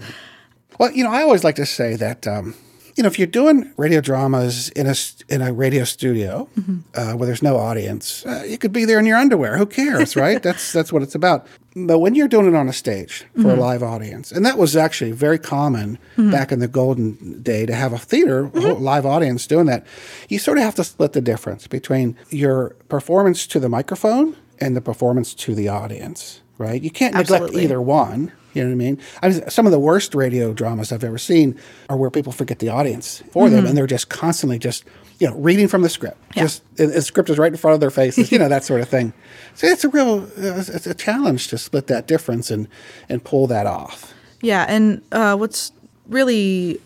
Well, 0.78 0.92
you 0.92 1.02
know, 1.02 1.10
I 1.10 1.22
always 1.22 1.44
like 1.44 1.56
to 1.56 1.66
say 1.66 1.96
that 1.96 2.26
um, 2.26 2.54
you 2.98 3.02
know 3.04 3.06
if 3.06 3.16
you're 3.18 3.28
doing 3.28 3.72
radio 3.76 4.00
dramas 4.00 4.68
in 4.70 4.86
a 4.88 4.94
in 5.28 5.40
a 5.40 5.52
radio 5.52 5.84
studio 5.84 6.48
uh, 6.94 7.12
where 7.12 7.26
there's 7.26 7.42
no 7.44 7.56
audience, 7.56 8.26
uh, 8.26 8.42
you 8.46 8.58
could 8.58 8.72
be 8.72 8.84
there 8.84 8.98
in 8.98 9.06
your 9.06 9.16
underwear. 9.16 9.56
Who 9.56 9.66
cares, 9.66 10.16
right? 10.16 10.42
that's 10.48 10.72
that's 10.72 10.92
what 10.92 11.02
it's 11.02 11.14
about. 11.14 11.46
But 11.76 12.00
when 12.00 12.16
you're 12.16 12.26
doing 12.26 12.46
it 12.48 12.56
on 12.56 12.68
a 12.68 12.72
stage 12.72 13.24
for 13.40 13.52
a 13.52 13.56
Mhm. 13.56 13.58
live 13.58 13.82
audience, 13.84 14.32
and 14.32 14.44
that 14.44 14.58
was 14.58 14.74
actually 14.76 15.12
very 15.12 15.38
common 15.38 15.96
Mhm. 16.16 16.32
back 16.32 16.50
in 16.50 16.58
the 16.58 16.66
golden 16.66 17.40
day 17.40 17.66
to 17.66 17.74
have 17.74 17.92
a 17.92 17.98
theater 17.98 18.50
a 18.54 18.58
live 18.74 19.06
audience 19.06 19.46
doing 19.46 19.66
that, 19.66 19.86
you 20.28 20.40
sort 20.40 20.58
of 20.58 20.64
have 20.64 20.74
to 20.74 20.82
split 20.84 21.12
the 21.12 21.20
difference 21.20 21.68
between 21.68 22.16
your 22.30 22.74
performance 22.88 23.46
to 23.46 23.60
the 23.60 23.68
microphone 23.68 24.34
and 24.60 24.74
the 24.74 24.80
performance 24.80 25.34
to 25.34 25.54
the 25.54 25.68
audience, 25.68 26.40
right? 26.58 26.82
You 26.82 26.90
can't 26.90 27.14
neglect 27.14 27.54
either 27.54 27.80
one. 27.80 28.32
You 28.58 28.64
know 28.64 28.70
what 28.70 28.74
I 28.74 28.76
mean? 28.76 28.98
I 29.22 29.28
mean? 29.28 29.48
Some 29.50 29.66
of 29.66 29.72
the 29.72 29.78
worst 29.78 30.14
radio 30.14 30.52
dramas 30.52 30.92
I've 30.92 31.04
ever 31.04 31.18
seen 31.18 31.58
are 31.88 31.96
where 31.96 32.10
people 32.10 32.32
forget 32.32 32.58
the 32.58 32.68
audience 32.68 33.22
for 33.32 33.48
them, 33.48 33.64
Mhm. 33.64 33.68
and 33.68 33.78
they're 33.78 33.86
just 33.86 34.08
constantly 34.08 34.58
just 34.58 34.84
you 35.20 35.26
know 35.28 35.34
reading 35.36 35.68
from 35.68 35.82
the 35.82 35.88
script. 35.88 36.18
Yeah. 36.36 36.42
Just 36.44 36.62
the 36.76 37.00
script 37.02 37.30
is 37.30 37.38
right 37.38 37.50
in 37.52 37.56
front 37.56 37.74
of 37.74 37.80
their 37.80 37.90
faces. 37.90 38.30
you 38.32 38.38
know 38.38 38.48
that 38.48 38.64
sort 38.64 38.80
of 38.80 38.88
thing. 38.88 39.12
So 39.54 39.66
it's 39.68 39.84
a 39.84 39.88
real 39.88 40.24
uh, 40.36 40.64
it's 40.68 40.86
a 40.86 40.94
challenge 40.94 41.48
to 41.48 41.58
split 41.58 41.86
that 41.86 42.06
difference 42.06 42.50
and 42.50 42.68
and 43.08 43.22
pull 43.24 43.46
that 43.46 43.66
off. 43.66 44.12
Yeah, 44.42 44.64
and 44.68 45.02
uh, 45.12 45.36
what's 45.36 45.72
really 46.08 46.80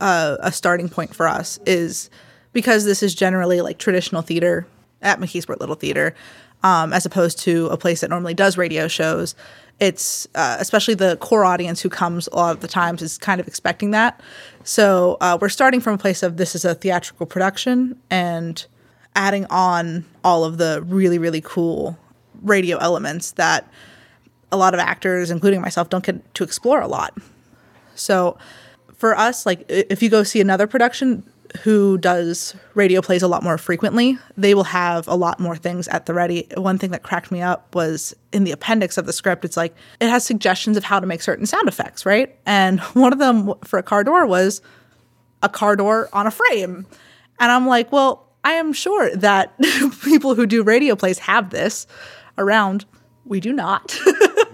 uh, 0.00 0.36
a 0.40 0.52
starting 0.52 0.88
point 0.88 1.14
for 1.14 1.26
us 1.28 1.58
is 1.66 2.08
because 2.52 2.84
this 2.84 3.02
is 3.02 3.14
generally 3.14 3.60
like 3.60 3.78
traditional 3.78 4.22
theater 4.22 4.66
at 5.00 5.18
McKeesport 5.18 5.58
Little 5.58 5.74
Theater, 5.74 6.14
um, 6.62 6.92
as 6.92 7.06
opposed 7.06 7.38
to 7.40 7.66
a 7.68 7.76
place 7.76 8.00
that 8.00 8.10
normally 8.10 8.34
does 8.34 8.56
radio 8.56 8.88
shows. 8.88 9.34
It's 9.80 10.28
uh, 10.34 10.56
especially 10.60 10.94
the 10.94 11.16
core 11.16 11.44
audience 11.44 11.80
who 11.80 11.88
comes 11.88 12.28
a 12.28 12.36
lot 12.36 12.54
of 12.54 12.60
the 12.60 12.68
times 12.68 13.02
is 13.02 13.18
kind 13.18 13.40
of 13.40 13.48
expecting 13.48 13.90
that. 13.92 14.20
So 14.64 15.16
uh, 15.20 15.38
we're 15.40 15.48
starting 15.48 15.80
from 15.80 15.94
a 15.94 15.98
place 15.98 16.22
of 16.22 16.36
this 16.36 16.54
is 16.54 16.64
a 16.64 16.74
theatrical 16.74 17.26
production 17.26 17.98
and 18.10 18.64
adding 19.16 19.44
on 19.46 20.04
all 20.22 20.44
of 20.44 20.58
the 20.58 20.82
really 20.86 21.18
really 21.18 21.40
cool 21.40 21.98
radio 22.42 22.76
elements 22.78 23.32
that 23.32 23.68
a 24.52 24.56
lot 24.56 24.74
of 24.74 24.80
actors, 24.80 25.30
including 25.30 25.60
myself, 25.60 25.88
don't 25.88 26.04
get 26.04 26.34
to 26.34 26.44
explore 26.44 26.80
a 26.80 26.86
lot. 26.86 27.16
So 27.94 28.36
for 28.94 29.16
us, 29.16 29.46
like 29.46 29.64
if 29.68 30.02
you 30.02 30.10
go 30.10 30.22
see 30.22 30.40
another 30.40 30.66
production 30.66 31.24
who 31.62 31.98
does 31.98 32.54
radio 32.74 33.00
plays 33.00 33.22
a 33.22 33.28
lot 33.28 33.42
more 33.42 33.58
frequently, 33.58 34.18
they 34.36 34.54
will 34.54 34.64
have 34.64 35.06
a 35.06 35.14
lot 35.14 35.38
more 35.38 35.56
things 35.56 35.86
at 35.88 36.06
the 36.06 36.14
ready. 36.14 36.46
One 36.56 36.78
thing 36.78 36.90
that 36.90 37.02
cracked 37.02 37.30
me 37.30 37.42
up 37.42 37.74
was 37.74 38.14
in 38.32 38.44
the 38.44 38.52
appendix 38.52 38.96
of 38.96 39.06
the 39.06 39.12
script, 39.12 39.44
it's 39.44 39.56
like 39.56 39.74
it 40.00 40.08
has 40.08 40.24
suggestions 40.24 40.76
of 40.76 40.84
how 40.84 40.98
to 41.00 41.06
make 41.06 41.22
certain 41.22 41.46
sound 41.46 41.68
effects, 41.68 42.06
right? 42.06 42.36
And 42.46 42.80
one 42.94 43.12
of 43.12 43.18
them 43.18 43.52
for 43.64 43.78
a 43.78 43.82
car 43.82 44.04
door 44.04 44.26
was 44.26 44.62
a 45.42 45.48
car 45.48 45.76
door 45.76 46.08
on 46.12 46.26
a 46.26 46.30
frame. 46.30 46.86
And 47.38 47.52
I'm 47.52 47.66
like, 47.66 47.92
well, 47.92 48.28
I 48.44 48.52
am 48.54 48.72
sure 48.72 49.14
that 49.16 49.54
people 50.04 50.34
who 50.34 50.46
do 50.46 50.62
radio 50.62 50.96
plays 50.96 51.18
have 51.20 51.50
this 51.50 51.86
around. 52.38 52.84
We 53.24 53.40
do 53.40 53.52
not. 53.52 53.96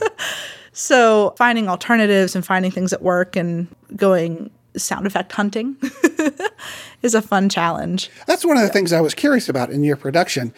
so 0.73 1.35
finding 1.39 1.69
alternatives 1.69 2.35
and 2.35 2.45
finding 2.45 2.71
things 2.71 2.91
that 2.91 3.03
work 3.03 3.37
and 3.37 3.69
going 3.97 4.51
sound 4.77 5.07
effect 5.07 5.33
hunting 5.33 5.77
is 7.03 7.15
a 7.15 7.23
fun 7.23 7.49
challenge. 7.49 8.11
That's 8.27 8.45
one 8.45 8.57
of 8.57 8.63
the 8.63 8.69
things 8.69 8.93
I 8.93 9.01
was 9.01 9.15
curious 9.15 9.49
about 9.49 9.71
in 9.71 9.85
your 9.85 9.97
production. 9.97 10.53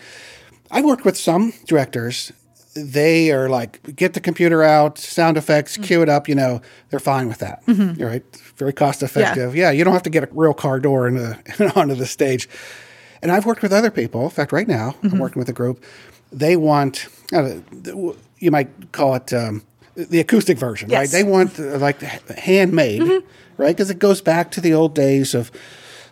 I 0.70 0.80
worked 0.82 1.04
with 1.04 1.16
some 1.16 1.52
directors. 1.66 2.32
They 2.74 3.32
are 3.32 3.48
like, 3.48 3.96
get 3.96 4.14
the 4.14 4.20
computer 4.20 4.62
out, 4.62 4.96
sound 4.96 5.36
effects, 5.36 5.76
cue 5.76 6.02
it 6.02 6.08
up. 6.08 6.28
You 6.28 6.36
know, 6.36 6.60
they're 6.90 7.00
fine 7.00 7.26
with 7.28 7.38
that. 7.38 7.64
Mhm. 7.66 8.00
Right, 8.00 8.22
very 8.56 8.72
cost 8.72 9.02
effective. 9.02 9.56
Yeah. 9.56 9.70
you 9.72 9.82
don't 9.84 9.92
have 9.92 10.04
to 10.04 10.10
get 10.10 10.22
a 10.24 10.28
real 10.32 10.54
car 10.54 10.78
door 10.78 11.08
into, 11.08 11.36
onto 11.76 11.94
the 11.96 12.06
stage. 12.06 12.48
And 13.22 13.30
I've 13.32 13.44
worked 13.44 13.62
with 13.62 13.72
other 13.72 13.90
people. 13.90 14.24
In 14.24 14.30
fact, 14.30 14.52
right 14.52 14.68
now 14.68 14.94
I'm 15.02 15.18
working 15.18 15.40
with 15.40 15.48
a 15.48 15.52
group. 15.52 15.84
They 16.32 16.56
want, 16.56 17.08
uh, 17.34 17.56
you 18.38 18.50
might 18.52 18.92
call 18.92 19.16
it 19.16 19.32
um, 19.34 19.62
the 19.96 20.20
acoustic 20.20 20.56
version, 20.56 20.88
right? 20.90 21.08
They 21.10 21.24
want 21.24 21.58
uh, 21.58 21.76
like 21.78 22.00
handmade, 22.00 23.02
right? 23.58 23.76
Because 23.76 23.90
it 23.90 23.98
goes 23.98 24.22
back 24.22 24.52
to 24.52 24.60
the 24.60 24.72
old 24.72 24.94
days 24.94 25.34
of 25.34 25.50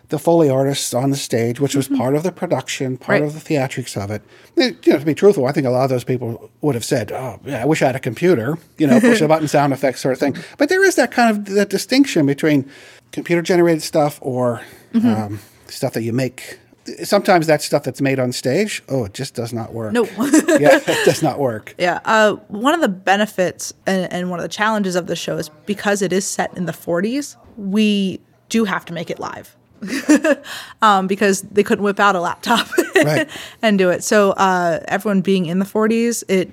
the 0.09 0.19
Foley 0.19 0.49
artists 0.49 0.93
on 0.93 1.11
the 1.11 1.15
stage, 1.17 1.59
which 1.59 1.75
was 1.75 1.87
part 1.87 2.15
of 2.15 2.23
the 2.23 2.31
production, 2.31 2.97
part 2.97 3.21
Right. 3.21 3.27
of 3.27 3.33
the 3.33 3.39
theatrics 3.39 3.95
of 4.01 4.09
it. 4.11 4.21
You 4.57 4.75
know, 4.93 4.99
to 4.99 5.05
be 5.05 5.13
truthful, 5.13 5.45
I 5.45 5.51
think 5.51 5.67
a 5.67 5.69
lot 5.69 5.83
of 5.83 5.89
those 5.89 6.03
people 6.03 6.49
would 6.61 6.73
have 6.75 6.83
said, 6.85 7.11
"Oh, 7.11 7.39
yeah, 7.45 7.61
I 7.61 7.65
wish 7.65 7.81
I 7.81 7.85
had 7.87 7.95
a 7.95 7.99
computer," 7.99 8.57
you 8.77 8.87
know, 8.87 8.99
push 8.99 9.21
a 9.21 9.27
button 9.33 9.47
sound 9.47 9.71
effects 9.71 10.01
sort 10.01 10.13
of 10.13 10.19
thing. 10.19 10.35
But 10.57 10.69
there 10.69 10.83
is 10.83 10.95
that 10.95 11.11
kind 11.11 11.29
of 11.29 11.45
that 11.55 11.69
distinction 11.69 12.25
between 12.25 12.65
computer 13.11 13.41
generated 13.41 13.83
stuff 13.83 14.17
or 14.21 14.61
Mhm. 14.93 15.05
um, 15.25 15.39
stuff 15.67 15.93
that 15.93 16.01
you 16.03 16.11
make. 16.13 16.59
Sometimes 17.03 17.45
that 17.45 17.61
stuff 17.61 17.83
that's 17.83 18.01
made 18.01 18.17
on 18.19 18.31
stage, 18.31 18.81
oh, 18.89 19.05
it 19.05 19.13
just 19.13 19.35
does 19.35 19.53
not 19.53 19.73
work. 19.73 19.93
No. 19.93 20.05
yeah, 20.59 20.79
it 20.87 21.05
does 21.05 21.21
not 21.21 21.37
work. 21.37 21.75
Yeah. 21.77 21.99
Uh, 22.03 22.37
one 22.47 22.73
of 22.73 22.81
the 22.81 22.87
benefits 22.89 23.73
and, 23.85 24.11
and 24.11 24.31
one 24.31 24.39
of 24.39 24.43
the 24.43 24.49
challenges 24.49 24.95
of 24.95 25.05
the 25.05 25.15
show 25.15 25.37
is 25.37 25.51
because 25.67 26.01
it 26.01 26.11
is 26.11 26.25
set 26.25 26.55
in 26.57 26.65
the 26.65 26.71
40s, 26.73 27.35
we 27.57 28.19
do 28.49 28.65
have 28.65 28.85
to 28.85 28.93
make 28.93 29.11
it 29.11 29.19
live. 29.19 29.55
um, 30.81 31.07
because 31.07 31.41
they 31.43 31.63
couldn't 31.63 31.83
whip 31.83 31.99
out 31.99 32.15
a 32.15 32.21
laptop 32.21 32.67
Right. 32.95 33.29
and 33.61 33.77
do 33.77 33.89
it. 33.89 34.03
So 34.03 34.31
uh, 34.31 34.79
everyone 34.87 35.21
being 35.21 35.45
in 35.45 35.59
the 35.59 35.65
40s, 35.65 36.23
it 36.27 36.51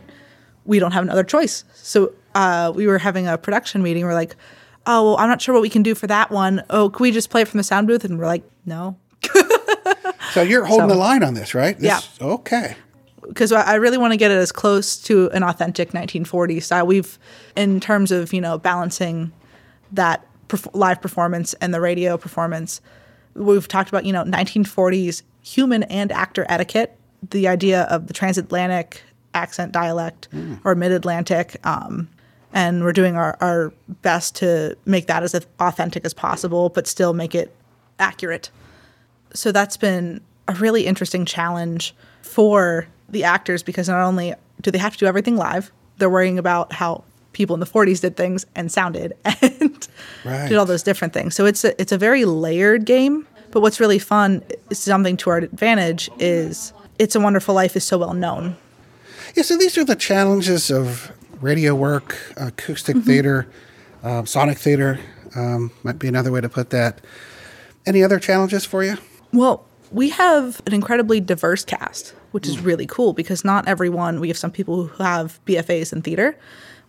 we 0.64 0.78
don't 0.78 0.92
have 0.92 1.02
another 1.04 1.25
choice. 1.25 1.64
So 1.75 2.12
uh, 2.35 2.73
we 2.75 2.87
were 2.87 2.99
having 2.99 3.26
a 3.28 3.38
production 3.38 3.83
meeting. 3.83 4.04
We're 4.04 4.14
like, 4.14 4.35
oh, 4.87 5.04
well, 5.04 5.16
I'm 5.16 5.28
not 5.28 5.40
sure 5.40 5.54
what 5.54 5.62
we 5.62 5.68
can 5.71 5.83
do 5.83 5.95
for 5.95 6.06
that 6.09 6.30
one. 6.30 6.62
Oh, 6.71 6.90
can 6.90 7.02
we 7.02 7.11
just 7.12 7.30
play 7.30 7.42
it 7.42 7.49
from 7.49 7.59
the 7.59 7.64
sound 7.64 7.87
booth? 7.87 8.04
And 8.04 8.18
we're 8.18 8.26
like, 8.26 8.45
no. 8.64 8.97
So 10.33 10.42
you're 10.42 10.64
holding 10.64 10.88
So- 10.88 10.95
the 10.95 10.99
line 11.00 11.23
on 11.23 11.35
this, 11.35 11.54
right? 11.54 11.76
Yeah. 11.80 12.00
Okay. 12.21 12.76
because 13.28 13.52
I 13.52 13.62
I 13.62 13.75
really 13.76 13.97
want 13.99 14.12
to 14.12 14.16
get 14.16 14.30
it 14.30 14.37
as 14.38 14.52
close 14.52 14.97
to 15.04 15.30
an 15.30 15.42
authentic 15.42 15.92
1940s 15.92 16.64
style. 16.64 16.87
We've, 16.87 17.18
in 17.56 17.80
terms 17.80 18.12
of 18.12 18.33
you 18.33 18.40
know 18.40 18.59
balancing 18.59 19.33
that 19.92 20.26
live 20.75 21.00
performance 21.00 21.54
and 21.54 21.73
the 21.73 21.80
radio 21.80 22.16
performance, 22.18 22.80
we've 23.37 23.69
talked 23.69 23.88
about 23.88 24.05
you 24.05 24.12
know 24.12 24.25
1940s 24.25 25.23
human 25.43 25.85
and 25.85 26.11
actor 26.12 26.45
etiquette, 26.49 26.99
the 27.31 27.49
idea 27.49 27.83
of 27.83 28.09
the 28.09 28.12
transatlantic 28.12 29.02
accent 29.35 29.73
dialect 29.73 30.28
or 30.64 30.75
mid-Atlantic. 30.75 31.57
Um, 31.64 32.09
and 32.52 32.83
we're 32.83 32.93
doing 32.93 33.16
our, 33.16 33.37
our 33.40 33.73
best 34.02 34.35
to 34.37 34.76
make 34.87 35.09
that 35.09 35.23
as 35.23 35.35
authentic 35.61 36.05
as 36.05 36.14
possible, 36.14 36.71
but 36.71 36.87
still 36.87 37.12
make 37.12 37.35
it 37.35 37.55
accurate 37.99 38.50
so 39.37 39.52
that's 39.52 39.76
been 39.76 40.21
a 40.49 40.55
really 40.55 40.87
interesting 40.87 41.25
challenge 41.25 41.95
for 42.23 42.87
the 43.09 43.25
actors 43.25 43.62
because 43.62 43.88
not 43.88 44.02
only 44.02 44.35
do 44.62 44.71
they 44.71 44.78
have 44.78 44.93
to 44.93 44.99
do 44.99 45.07
everything 45.07 45.37
live, 45.37 45.71
they're 45.99 46.11
worrying 46.11 46.38
about 46.38 46.73
how 46.73 47.05
people 47.37 47.55
in 47.55 47.61
the 47.61 47.66
40s 47.66 48.00
did 48.00 48.16
things 48.16 48.47
and 48.57 48.73
sounded 48.73 49.12
and 49.43 49.88
Right. 50.25 50.49
did 50.49 50.57
all 50.57 50.64
those 50.66 50.83
different 50.83 51.12
things. 51.12 51.35
So 51.37 51.45
it's 51.47 51.62
a, 51.64 51.81
it's 51.81 51.93
a 51.93 51.99
very 51.99 52.25
layered 52.25 52.85
game. 52.87 53.26
But 53.52 53.61
what's 53.61 53.78
really 53.78 53.99
fun 54.00 54.43
something 54.73 55.16
to 55.19 55.31
our 55.31 55.38
advantage 55.38 56.11
is 56.19 56.73
It's 56.99 57.14
a 57.14 57.21
Wonderful 57.21 57.55
Life 57.55 57.76
is 57.76 57.85
so 57.85 57.97
well 57.99 58.12
known. 58.14 58.57
Yeah, 59.35 59.45
so 59.45 59.57
these 59.57 59.78
are 59.78 59.85
the 59.85 59.95
challenges 59.97 60.71
of 60.71 61.12
radio 61.40 61.75
work, 61.75 62.16
acoustic 62.37 62.97
theater, 63.05 63.47
um, 64.02 64.26
sonic 64.26 64.59
theater 64.59 64.99
um, 65.37 65.71
might 65.85 65.99
be 65.99 66.09
another 66.09 66.33
way 66.33 66.40
to 66.40 66.49
put 66.49 66.71
that. 66.71 67.00
Any 67.85 68.02
other 68.02 68.19
challenges 68.19 68.64
for 68.64 68.83
you? 68.83 68.97
Well, 69.33 69.64
we 69.93 70.09
have 70.11 70.61
an 70.66 70.73
incredibly 70.75 71.21
diverse 71.21 71.64
cast, 71.64 72.14
which 72.33 72.47
is 72.49 72.59
really 72.61 72.87
cool 72.87 73.12
because 73.12 73.45
not 73.45 73.69
everyone, 73.69 74.19
we 74.21 74.28
have 74.28 74.38
some 74.38 74.50
people 74.50 74.87
who 74.87 75.02
have 75.02 75.38
BFAs 75.47 75.93
in 75.93 76.02
theater. 76.02 76.37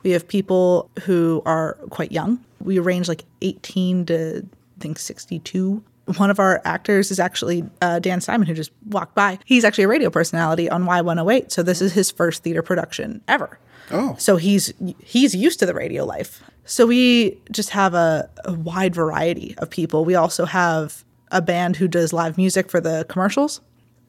We 0.03 0.11
have 0.11 0.27
people 0.27 0.89
who 1.03 1.41
are 1.45 1.73
quite 1.89 2.11
young. 2.11 2.43
We 2.61 2.79
range 2.79 3.07
like 3.07 3.23
18 3.41 4.05
to, 4.07 4.45
I 4.45 4.79
think, 4.81 4.99
62. 4.99 5.83
One 6.17 6.29
of 6.29 6.39
our 6.39 6.61
actors 6.63 7.11
is 7.11 7.19
actually 7.19 7.65
uh, 7.81 7.99
Dan 7.99 8.21
Simon, 8.21 8.47
who 8.47 8.53
just 8.53 8.71
walked 8.85 9.15
by. 9.15 9.39
He's 9.45 9.65
actually 9.65 9.83
a 9.83 9.89
radio 9.89 10.09
personality 10.09 10.69
on 10.69 10.85
Y108. 10.85 11.51
So 11.51 11.63
this 11.63 11.81
is 11.81 11.93
his 11.93 12.09
first 12.11 12.43
theater 12.43 12.61
production 12.61 13.21
ever. 13.27 13.59
Oh. 13.91 14.15
So 14.17 14.37
he's 14.37 14.73
he's 15.03 15.35
used 15.35 15.59
to 15.59 15.65
the 15.65 15.73
radio 15.73 16.05
life. 16.05 16.43
So 16.65 16.85
we 16.85 17.39
just 17.51 17.69
have 17.69 17.93
a, 17.93 18.29
a 18.43 18.53
wide 18.53 18.93
variety 18.93 19.55
of 19.57 19.69
people. 19.69 20.03
We 20.03 20.15
also 20.15 20.45
have 20.45 21.03
a 21.31 21.41
band 21.41 21.77
who 21.77 21.87
does 21.87 22.13
live 22.13 22.37
music 22.37 22.69
for 22.69 22.81
the 22.81 23.05
commercials. 23.09 23.61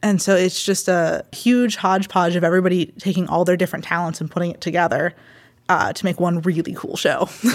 And 0.03 0.23
so 0.23 0.35
it's 0.35 0.65
just 0.65 0.89
a 0.89 1.25
huge 1.33 1.77
hodgepodge 1.77 2.37
of 2.37 2.45
everybody 2.45 2.87
taking 2.99 3.29
all 3.29 3.45
their 3.45 3.57
different 3.57 3.85
talents 3.85 4.21
and 4.21 4.31
putting 4.31 4.51
it 4.51 4.61
together 4.61 5.15
uh, 5.69 5.93
to 5.93 6.05
make 6.05 6.21
one 6.21 6.41
really 6.43 6.75
cool 6.75 6.97
show. 6.97 7.29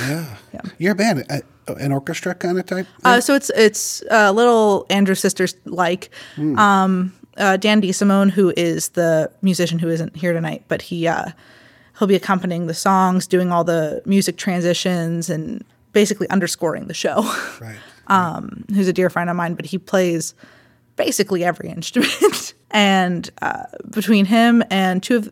Yeah. 0.54 0.62
You're 0.78 0.92
a 0.92 0.96
band, 0.96 1.26
a, 1.30 1.42
an 1.76 1.92
orchestra 1.92 2.36
kind 2.36 2.60
of 2.60 2.66
type? 2.68 2.86
Uh, 3.04 3.20
so 3.20 3.34
it's 3.34 3.50
it's 3.56 4.04
a 4.12 4.32
little 4.32 4.86
Andrews 4.90 5.20
Sisters 5.20 5.56
like. 5.66 6.10
Hmm. 6.36 6.60
Um, 6.60 7.14
uh, 7.38 7.58
Dan 7.58 7.82
DeSimone, 7.82 8.30
who 8.30 8.54
is 8.56 8.90
the 8.90 9.32
musician 9.42 9.80
who 9.80 9.90
isn't 9.90 10.16
here 10.16 10.34
tonight, 10.34 10.64
but 10.68 10.84
he 10.84 11.08
uh, 11.08 11.32
he'll 11.98 12.08
be 12.08 12.16
accompanying 12.16 12.68
the 12.68 12.74
songs, 12.74 13.26
doing 13.26 13.52
all 13.52 13.64
the 13.64 14.02
music 14.06 14.38
transitions 14.38 15.30
and 15.30 15.64
basically 15.94 16.30
underscoring 16.30 16.88
the 16.88 16.94
show. 16.94 17.22
Right. 17.60 17.78
um, 18.08 18.66
who's 18.74 18.88
a 18.88 18.94
dear 18.94 19.10
friend 19.10 19.30
of 19.30 19.36
mine, 19.36 19.56
but 19.56 19.66
he 19.66 19.78
plays 19.78 20.36
basically 20.96 21.44
every 21.44 21.70
instrument. 21.78 22.54
and 22.72 23.30
uh, 23.42 23.64
between 23.90 24.26
him 24.26 24.64
and 24.70 25.02
two 25.02 25.18
of 25.18 25.32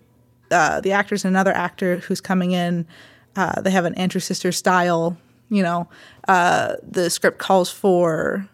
uh, 0.51 0.81
the 0.81 0.91
actors 0.91 1.25
and 1.25 1.33
another 1.33 1.53
actor 1.53 1.97
who's 1.97 2.21
coming 2.21 2.51
in, 2.51 2.85
uh, 3.35 3.61
they 3.61 3.71
have 3.71 3.85
an 3.85 3.95
Andrews 3.95 4.25
Sisters 4.25 4.57
style. 4.57 5.17
You 5.49 5.63
know, 5.63 5.89
uh, 6.27 6.75
the 6.81 7.09
script 7.09 7.37
calls 7.37 7.69
for 7.69 8.47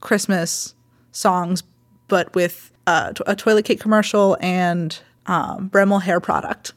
Christmas 0.00 0.74
songs, 1.12 1.62
but 2.08 2.34
with 2.34 2.70
uh, 2.86 3.12
t- 3.12 3.24
a 3.26 3.34
toilet 3.34 3.64
cake 3.64 3.80
commercial 3.80 4.36
and 4.40 4.98
um, 5.26 5.70
Bremel 5.70 6.02
hair 6.02 6.20
product. 6.20 6.72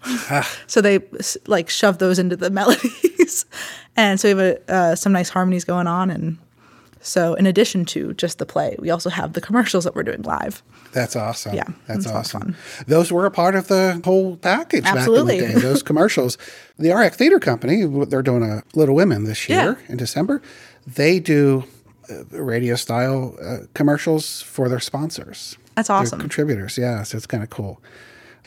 so 0.67 0.79
they 0.79 1.01
like 1.47 1.69
shove 1.69 1.97
those 1.97 2.17
into 2.17 2.37
the 2.37 2.49
melodies, 2.59 3.45
and 3.95 4.19
so 4.19 4.33
we 4.33 4.41
have 4.41 4.59
a, 4.69 4.73
uh, 4.73 4.95
some 4.95 5.11
nice 5.11 5.29
harmonies 5.29 5.65
going 5.65 5.87
on. 5.87 6.09
And 6.09 6.37
so, 7.01 7.33
in 7.35 7.45
addition 7.45 7.85
to 7.85 8.13
just 8.13 8.37
the 8.39 8.45
play, 8.45 8.75
we 8.79 8.89
also 8.89 9.09
have 9.09 9.33
the 9.33 9.41
commercials 9.41 9.83
that 9.83 9.95
we're 9.95 10.03
doing 10.03 10.21
live. 10.23 10.61
That's 10.93 11.15
awesome. 11.15 11.55
Yeah, 11.55 11.63
that's 11.87 11.99
it's 11.99 12.05
a 12.05 12.09
lot 12.09 12.15
of 12.15 12.35
awesome. 12.35 12.55
Those 12.87 13.11
were 13.11 13.25
a 13.25 13.31
part 13.31 13.55
of 13.55 13.67
the 13.67 14.01
whole 14.03 14.37
package 14.37 14.83
Absolutely. 14.85 15.39
back 15.39 15.47
in 15.49 15.53
the 15.55 15.61
day. 15.61 15.67
Those 15.67 15.83
commercials. 15.91 16.37
The 16.79 16.91
RX 16.93 17.17
Theater 17.17 17.39
Company, 17.39 17.85
they're 18.05 18.21
doing 18.21 18.43
a 18.43 18.63
Little 18.73 18.95
Women 18.95 19.23
this 19.25 19.47
year 19.49 19.79
in 19.87 19.97
December. 19.97 20.41
They 20.85 21.19
do 21.19 21.63
uh, 22.09 22.23
radio 22.41 22.75
style 22.75 23.35
uh, 23.41 23.57
commercials 23.73 24.41
for 24.41 24.69
their 24.69 24.79
sponsors. 24.79 25.57
That's 25.75 25.89
Their 25.89 25.97
awesome. 25.97 26.19
contributors, 26.19 26.77
yeah. 26.77 27.03
So 27.03 27.17
it's 27.17 27.27
kind 27.27 27.43
of 27.43 27.49
cool. 27.49 27.81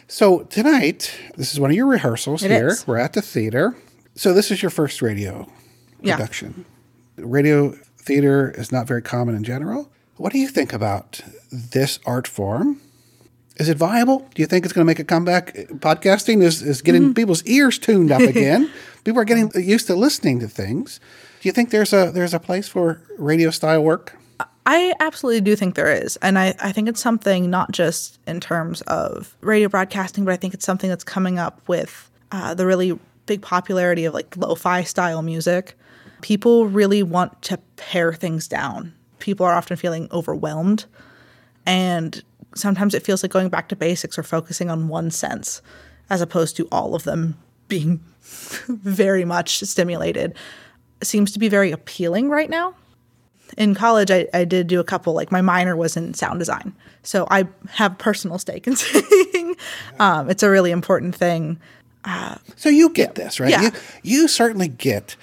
So 0.09 0.41
tonight, 0.45 1.17
this 1.37 1.53
is 1.53 1.61
one 1.61 1.71
of 1.71 1.77
your 1.77 1.87
rehearsals 1.87 2.43
It 2.43 2.51
here. 2.51 2.69
is. 2.69 2.87
We're 2.87 2.99
at 2.99 3.13
the 3.13 3.23
theater. 3.23 3.77
So 4.17 4.33
this 4.33 4.51
is 4.51 4.61
your 4.63 4.71
first 4.71 5.01
radio 5.03 5.47
Yeah. 6.01 6.17
production. 6.17 6.65
Radio 7.17 7.77
theater 8.11 8.51
is 8.59 8.73
not 8.73 8.89
very 8.89 9.03
common 9.03 9.35
in 9.37 9.45
general. 9.45 9.89
What 10.17 10.33
do 10.33 10.39
you 10.39 10.49
think 10.49 10.73
about 10.73 11.21
this 11.53 12.01
art 12.05 12.27
form? 12.27 12.81
Is 13.57 13.69
it 13.69 13.77
viable? 13.77 14.19
Do 14.35 14.43
you 14.43 14.47
think 14.47 14.65
it's 14.65 14.73
going 14.73 14.85
to 14.85 14.91
make 14.93 14.99
a 14.99 15.05
comeback? 15.05 15.55
Podcasting 15.79 16.43
is, 16.43 16.61
is 16.63 16.83
getting 16.83 17.03
Mm-hmm. 17.03 17.13
people's 17.13 17.45
ears 17.45 17.79
tuned 17.79 18.11
up 18.11 18.21
again. 18.35 18.69
People 19.05 19.21
are 19.21 19.25
getting 19.25 19.51
used 19.55 19.87
to 19.87 19.95
listening 19.95 20.41
to 20.41 20.49
things. 20.49 20.99
Do 21.41 21.49
you 21.49 21.53
think 21.53 21.71
there's 21.71 21.93
a 21.93 22.11
there's 22.13 22.35
a 22.35 22.41
place 22.41 22.69
for 22.69 23.01
radio 23.19 23.51
style 23.51 23.83
work? 23.83 24.17
I 24.67 24.93
absolutely 25.01 25.41
do 25.41 25.55
think 25.57 25.75
there 25.75 25.93
is. 26.05 26.17
And 26.21 26.39
I, 26.39 26.55
I 26.61 26.73
think 26.73 26.89
it's 26.89 27.01
something 27.01 27.49
not 27.49 27.71
just 27.73 28.19
in 28.27 28.41
terms 28.41 28.83
of 28.83 29.37
radio 29.41 29.69
broadcasting, 29.69 30.25
but 30.25 30.33
I 30.33 30.37
think 30.37 30.53
it's 30.55 30.67
something 30.67 30.91
that's 30.91 31.05
coming 31.05 31.39
up 31.39 31.61
with 31.67 32.11
uh, 32.33 32.55
the 32.55 32.67
really 32.67 32.99
big 33.27 33.41
popularity 33.43 34.05
of 34.05 34.15
like 34.15 34.37
lo 34.37 34.55
fi 34.55 34.83
style 34.85 35.23
music. 35.23 35.77
People 36.21 36.67
really 36.67 37.03
want 37.03 37.41
to 37.43 37.59
pare 37.77 38.13
things 38.13 38.49
down. 38.49 38.95
People 39.19 39.47
are 39.47 39.55
often 39.55 39.77
feeling 39.77 40.09
overwhelmed. 40.13 40.87
And 41.67 42.23
sometimes 42.55 42.95
it 42.95 43.03
feels 43.03 43.23
like 43.23 43.33
going 43.33 43.49
back 43.49 43.69
to 43.69 43.77
basics 43.77 44.19
or 44.19 44.23
focusing 44.23 44.71
on 44.71 44.89
one 44.89 45.11
sense 45.11 45.63
as 46.09 46.21
opposed 46.21 46.57
to 46.57 46.69
all 46.73 46.95
of 46.95 47.05
them 47.05 47.37
being 47.69 48.01
very 48.23 49.25
much 49.25 49.61
stimulated 49.61 50.35
seems 51.03 51.33
to 51.33 51.39
be 51.39 51.49
very 51.49 51.71
appealing 51.71 52.29
right 52.29 52.51
now 52.51 52.75
in 53.57 53.75
college 53.75 54.11
I, 54.11 54.27
I 54.35 54.45
did 54.45 54.67
do 54.67 54.81
a 54.81 54.85
couple 54.85 55.15
like 55.15 55.33
my 55.33 55.41
minor 55.41 55.77
was 55.77 55.97
in 55.97 56.13
sound 56.15 56.39
design 56.39 56.75
so 57.03 57.27
i 57.31 57.49
have 57.71 57.97
personal 57.97 58.39
stake 58.39 58.67
in 58.67 58.77
singing 58.77 59.57
um, 59.99 60.29
it's 60.29 60.43
a 60.43 60.51
really 60.51 60.71
important 60.71 61.15
thing 61.15 61.59
uh, 62.05 62.37
So 62.57 62.69
you 62.69 62.91
get 62.91 63.15
this, 63.15 63.39
right? 63.41 63.51
Yeah. 63.51 63.63
You, 63.63 63.71
you 64.03 64.29
certainly 64.29 64.69
get 64.69 65.17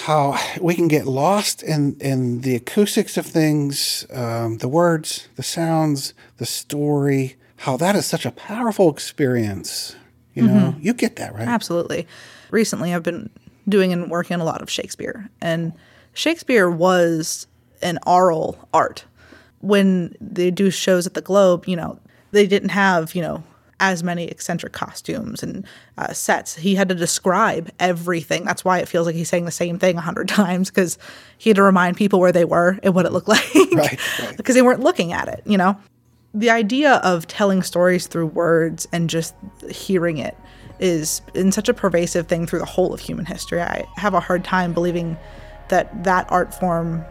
how 0.00 0.38
we 0.60 0.74
can 0.74 0.88
get 0.88 1.06
lost 1.06 1.62
in, 1.62 1.96
in 2.00 2.40
the 2.40 2.56
acoustics 2.56 3.16
of 3.16 3.26
things, 3.26 4.06
um, 4.12 4.58
the 4.58 4.68
words, 4.68 5.28
the 5.36 5.42
sounds, 5.42 6.14
the 6.38 6.46
story, 6.46 7.36
how 7.56 7.76
that 7.76 7.94
is 7.96 8.06
such 8.06 8.24
a 8.26 8.30
powerful 8.30 8.90
experience. 8.90 9.96
You 10.34 10.42
know, 10.44 10.74
Mhm. 10.78 10.84
you 10.84 10.94
get 10.94 11.16
that, 11.16 11.34
right? 11.34 11.48
absolutely 11.48 12.06
recently 12.50 12.94
i've 12.94 13.02
been 13.02 13.28
doing 13.68 13.92
and 13.92 14.10
working 14.10 14.34
on 14.34 14.40
a 14.40 14.44
lot 14.44 14.62
of 14.62 14.70
shakespeare 14.70 15.28
and 15.42 15.72
shakespeare 16.14 16.68
was 16.70 17.46
an 17.82 17.98
oral 18.06 18.56
art 18.72 19.04
when 19.60 20.14
they 20.20 20.50
do 20.50 20.70
shows 20.70 21.06
at 21.06 21.14
the 21.14 21.20
globe 21.20 21.66
you 21.68 21.76
know 21.76 21.98
they 22.32 22.46
didn't 22.46 22.70
have 22.70 23.14
you 23.14 23.22
know 23.22 23.42
as 23.80 24.04
many 24.04 24.24
eccentric 24.24 24.72
costumes 24.72 25.42
and 25.42 25.66
uh, 25.98 26.12
sets. 26.12 26.54
He 26.54 26.74
had 26.74 26.88
to 26.90 26.94
describe 26.94 27.70
everything. 27.80 28.44
That's 28.44 28.64
why 28.64 28.78
it 28.78 28.88
feels 28.88 29.06
like 29.06 29.16
he's 29.16 29.28
saying 29.28 29.46
the 29.46 29.50
same 29.50 29.78
thing 29.78 29.96
a 29.96 30.00
hundred 30.00 30.28
times 30.28 30.70
because 30.70 30.98
he 31.38 31.50
had 31.50 31.56
to 31.56 31.62
remind 31.62 31.96
people 31.96 32.20
where 32.20 32.32
they 32.32 32.44
were 32.44 32.78
and 32.82 32.94
what 32.94 33.06
it 33.06 33.12
looked 33.12 33.28
like. 33.28 33.50
Because 34.36 34.54
they 34.54 34.62
weren't 34.62 34.80
looking 34.80 35.12
at 35.12 35.28
it 35.28 35.42
you 35.50 35.58
know? 35.58 35.76
The 36.32 36.50
idea 36.50 36.96
of 36.96 37.26
telling 37.26 37.62
stories 37.62 38.06
through 38.06 38.26
words 38.26 38.86
and 38.92 39.10
just 39.10 39.34
hearing 39.68 40.18
it 40.18 40.36
is 40.78 41.20
in 41.34 41.50
such 41.50 41.68
a 41.68 41.74
pervasive 41.74 42.28
thing 42.28 42.46
through 42.46 42.60
the 42.60 42.64
whole 42.64 42.94
of 42.94 43.00
human 43.00 43.26
history. 43.26 43.60
I 43.60 43.84
have 43.96 44.14
a 44.14 44.20
hard 44.20 44.44
time 44.44 44.72
believing 44.72 45.16
that 45.68 46.04
that 46.04 46.30
art 46.30 46.54
form 46.54 47.04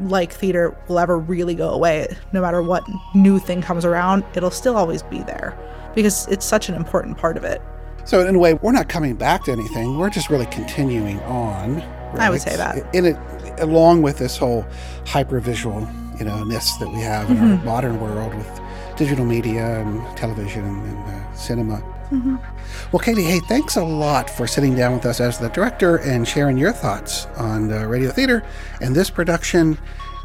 like 0.00 0.32
theater 0.32 0.76
will 0.88 0.98
ever 0.98 1.18
really 1.18 1.54
go 1.54 1.70
away. 1.70 2.06
No 2.32 2.42
matter 2.42 2.62
what 2.62 2.84
new 3.14 3.38
thing 3.38 3.62
comes 3.62 3.84
around, 3.84 4.24
it'll 4.34 4.50
still 4.50 4.76
always 4.76 5.02
be 5.02 5.22
there 5.22 5.56
because 5.94 6.26
it's 6.28 6.44
such 6.44 6.68
an 6.68 6.74
important 6.74 7.16
part 7.18 7.36
of 7.36 7.44
it. 7.44 7.60
So 8.04 8.26
in 8.26 8.34
a 8.34 8.38
way, 8.38 8.54
we're 8.54 8.72
not 8.72 8.88
coming 8.88 9.14
back 9.14 9.44
to 9.44 9.52
anything. 9.52 9.98
We're 9.98 10.10
just 10.10 10.30
really 10.30 10.46
continuing 10.46 11.20
on. 11.20 11.80
I 12.18 12.30
would 12.30 12.40
say 12.40 12.56
that. 12.56 12.92
In 12.94 13.04
it, 13.06 13.16
along 13.58 14.02
with 14.02 14.18
this 14.18 14.36
whole 14.36 14.64
hypervisual, 15.04 16.18
you 16.18 16.24
know, 16.24 16.42
ness 16.44 16.76
that 16.78 16.88
we 16.88 17.00
have 17.00 17.30
in 17.30 17.36
our 17.38 17.56
Mhm. 17.58 17.64
modern 17.64 18.00
world 18.00 18.34
with 18.34 18.60
digital 18.96 19.24
media 19.24 19.80
and 19.80 20.02
television 20.16 20.64
and 20.64 20.98
uh, 20.98 21.34
cinema. 21.34 21.76
Mm-hmm. 22.10 22.36
Well, 22.90 22.98
Katie, 23.00 23.22
hey, 23.22 23.38
thanks 23.48 23.76
a 23.76 23.84
lot 23.84 24.28
for 24.28 24.46
sitting 24.46 24.74
down 24.74 24.94
with 24.94 25.06
us 25.06 25.20
as 25.20 25.38
the 25.38 25.48
director 25.50 25.96
and 25.98 26.26
sharing 26.26 26.58
your 26.58 26.72
thoughts 26.72 27.26
on 27.36 27.72
uh, 27.72 27.84
radio 27.86 28.10
theater 28.10 28.42
and 28.80 28.94
this 28.94 29.10
production. 29.10 29.78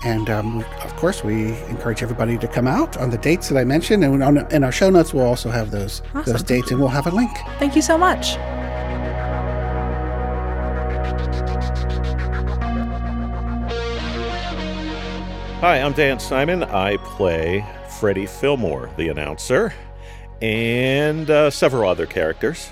And 0.06 0.30
um, 0.30 0.64
of 0.84 0.96
course, 0.98 1.24
we 1.24 1.48
encourage 1.64 2.04
everybody 2.04 2.38
to 2.38 2.48
come 2.48 2.68
out 2.68 2.96
on 2.98 3.10
the 3.10 3.18
dates 3.18 3.50
that 3.50 3.58
I 3.58 3.64
mentioned. 3.64 4.04
And 4.04 4.24
on, 4.24 4.52
in 4.54 4.64
our 4.64 4.72
show 4.72 4.92
notes, 4.92 5.16
we'll 5.16 5.26
also 5.26 5.50
have 5.50 5.72
those 5.72 6.04
those 6.26 6.44
dates, 6.44 6.70
and 6.70 6.80
we'll 6.80 6.90
have 6.90 7.08
a 7.08 7.10
link. 7.10 7.32
Thank 7.58 7.76
you 7.76 7.82
so 7.82 7.98
much. 7.98 8.36
Hi, 15.62 15.82
I'm 15.82 15.94
Dan 15.94 16.20
Simon. 16.20 16.64
I 16.64 16.98
play 16.98 17.66
Freddie 18.00 18.28
Fillmore, 18.28 18.92
the 18.98 19.10
announcer, 19.10 19.74
and 20.40 21.28
uh, 21.28 21.50
several 21.50 21.90
other 21.90 22.06
characters. 22.06 22.70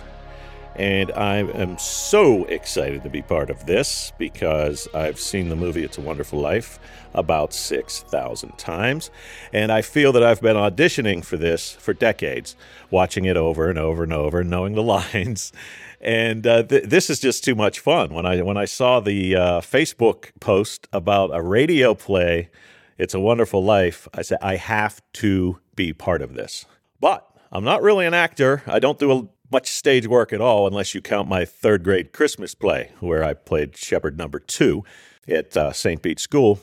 And 0.76 1.12
I 1.12 1.38
am 1.38 1.78
so 1.78 2.46
excited 2.46 3.04
to 3.04 3.10
be 3.10 3.22
part 3.22 3.52
of 3.52 3.66
this 3.68 4.12
because 4.18 4.88
I've 4.94 5.20
seen 5.20 5.50
the 5.50 5.56
movie 5.56 5.84
It's 5.84 6.00
a 6.00 6.02
Wonderful 6.02 6.40
Life 6.40 6.80
about 7.14 7.54
6,000 7.54 8.58
times. 8.58 9.12
And 9.52 9.72
I 9.72 9.84
feel 9.84 10.12
that 10.14 10.24
I've 10.24 10.42
been 10.42 10.56
auditioning 10.56 11.24
for 11.24 11.38
this 11.38 11.74
for 11.74 11.94
decades, 11.94 12.56
watching 12.90 13.26
it 13.26 13.38
over 13.38 13.70
and 13.70 13.78
over 13.78 14.04
and 14.04 14.14
over, 14.14 14.44
knowing 14.44 14.74
the 14.74 14.82
lines. 15.14 15.54
And 16.02 16.46
uh, 16.48 16.64
th- 16.64 16.86
this 16.86 17.10
is 17.10 17.20
just 17.20 17.44
too 17.44 17.56
much 17.56 17.80
fun. 17.80 18.14
When 18.14 18.26
I 18.26 18.42
when 18.42 18.58
I 18.58 18.66
saw 18.66 19.00
the 19.00 19.36
uh, 19.36 19.62
Facebook 19.62 20.32
post 20.40 20.88
about 20.92 21.30
a 21.34 21.42
radio 21.42 21.94
play, 21.94 22.50
"It's 22.98 23.14
a 23.14 23.22
Wonderful 23.22 23.64
Life," 23.64 24.08
I 24.14 24.22
said 24.22 24.40
I 24.42 24.58
have 24.58 25.02
to 25.14 25.60
be 25.76 25.94
part 25.94 26.22
of 26.22 26.34
this. 26.34 26.66
But 27.00 27.26
I'm 27.54 27.64
not 27.64 27.82
really 27.84 28.06
an 28.06 28.14
actor. 28.14 28.64
I 28.68 28.80
don't 28.80 29.00
do 29.00 29.12
a, 29.12 29.28
much 29.54 29.70
stage 29.70 30.08
work 30.08 30.34
at 30.34 30.42
all, 30.42 30.68
unless 30.68 30.94
you 30.94 31.02
count 31.02 31.30
my 31.30 31.46
third 31.46 31.84
grade 31.84 32.12
Christmas 32.12 32.54
play, 32.54 32.92
where 33.00 33.24
I 33.24 33.34
played 33.34 33.78
Shepherd 33.78 34.18
Number 34.18 34.40
Two 34.40 34.84
at 35.28 35.56
uh, 35.56 35.72
St. 35.72 36.02
Bede's 36.02 36.24
School. 36.24 36.60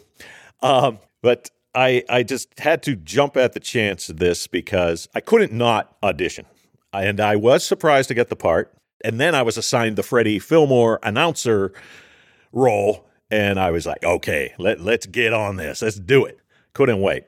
Um, 0.61 0.98
but 1.22 1.50
I 1.74 2.05
I 2.09 2.22
just 2.22 2.59
had 2.59 2.83
to 2.83 2.96
jump 2.96 3.37
at 3.37 3.53
the 3.55 3.61
chance 3.61 4.09
of 4.09 4.18
this 4.18 4.46
because 4.46 5.09
I 5.14 5.20
couldn't 5.20 5.53
not 5.53 5.96
audition, 6.03 6.44
and 6.92 7.20
I 7.20 7.37
was 7.37 7.64
surprised 7.64 8.09
to 8.09 8.14
get 8.14 8.29
the 8.29 8.37
part. 8.37 8.74
And 9.03 9.18
then 9.18 9.35
I 9.35 9.40
was 9.40 9.57
assigned 9.57 9.96
the 9.96 10.03
Freddie 10.03 10.38
Fillmore 10.38 10.98
announcer 11.03 11.72
role, 12.53 13.07
and 13.31 13.59
I 13.59 13.70
was 13.70 13.87
like, 13.87 14.05
okay, 14.05 14.53
let 14.59 14.81
let's 14.81 15.07
get 15.07 15.33
on 15.33 15.57
this, 15.57 15.81
let's 15.81 15.96
do 15.98 16.24
it. 16.24 16.38
Couldn't 16.74 17.00
wait. 17.00 17.24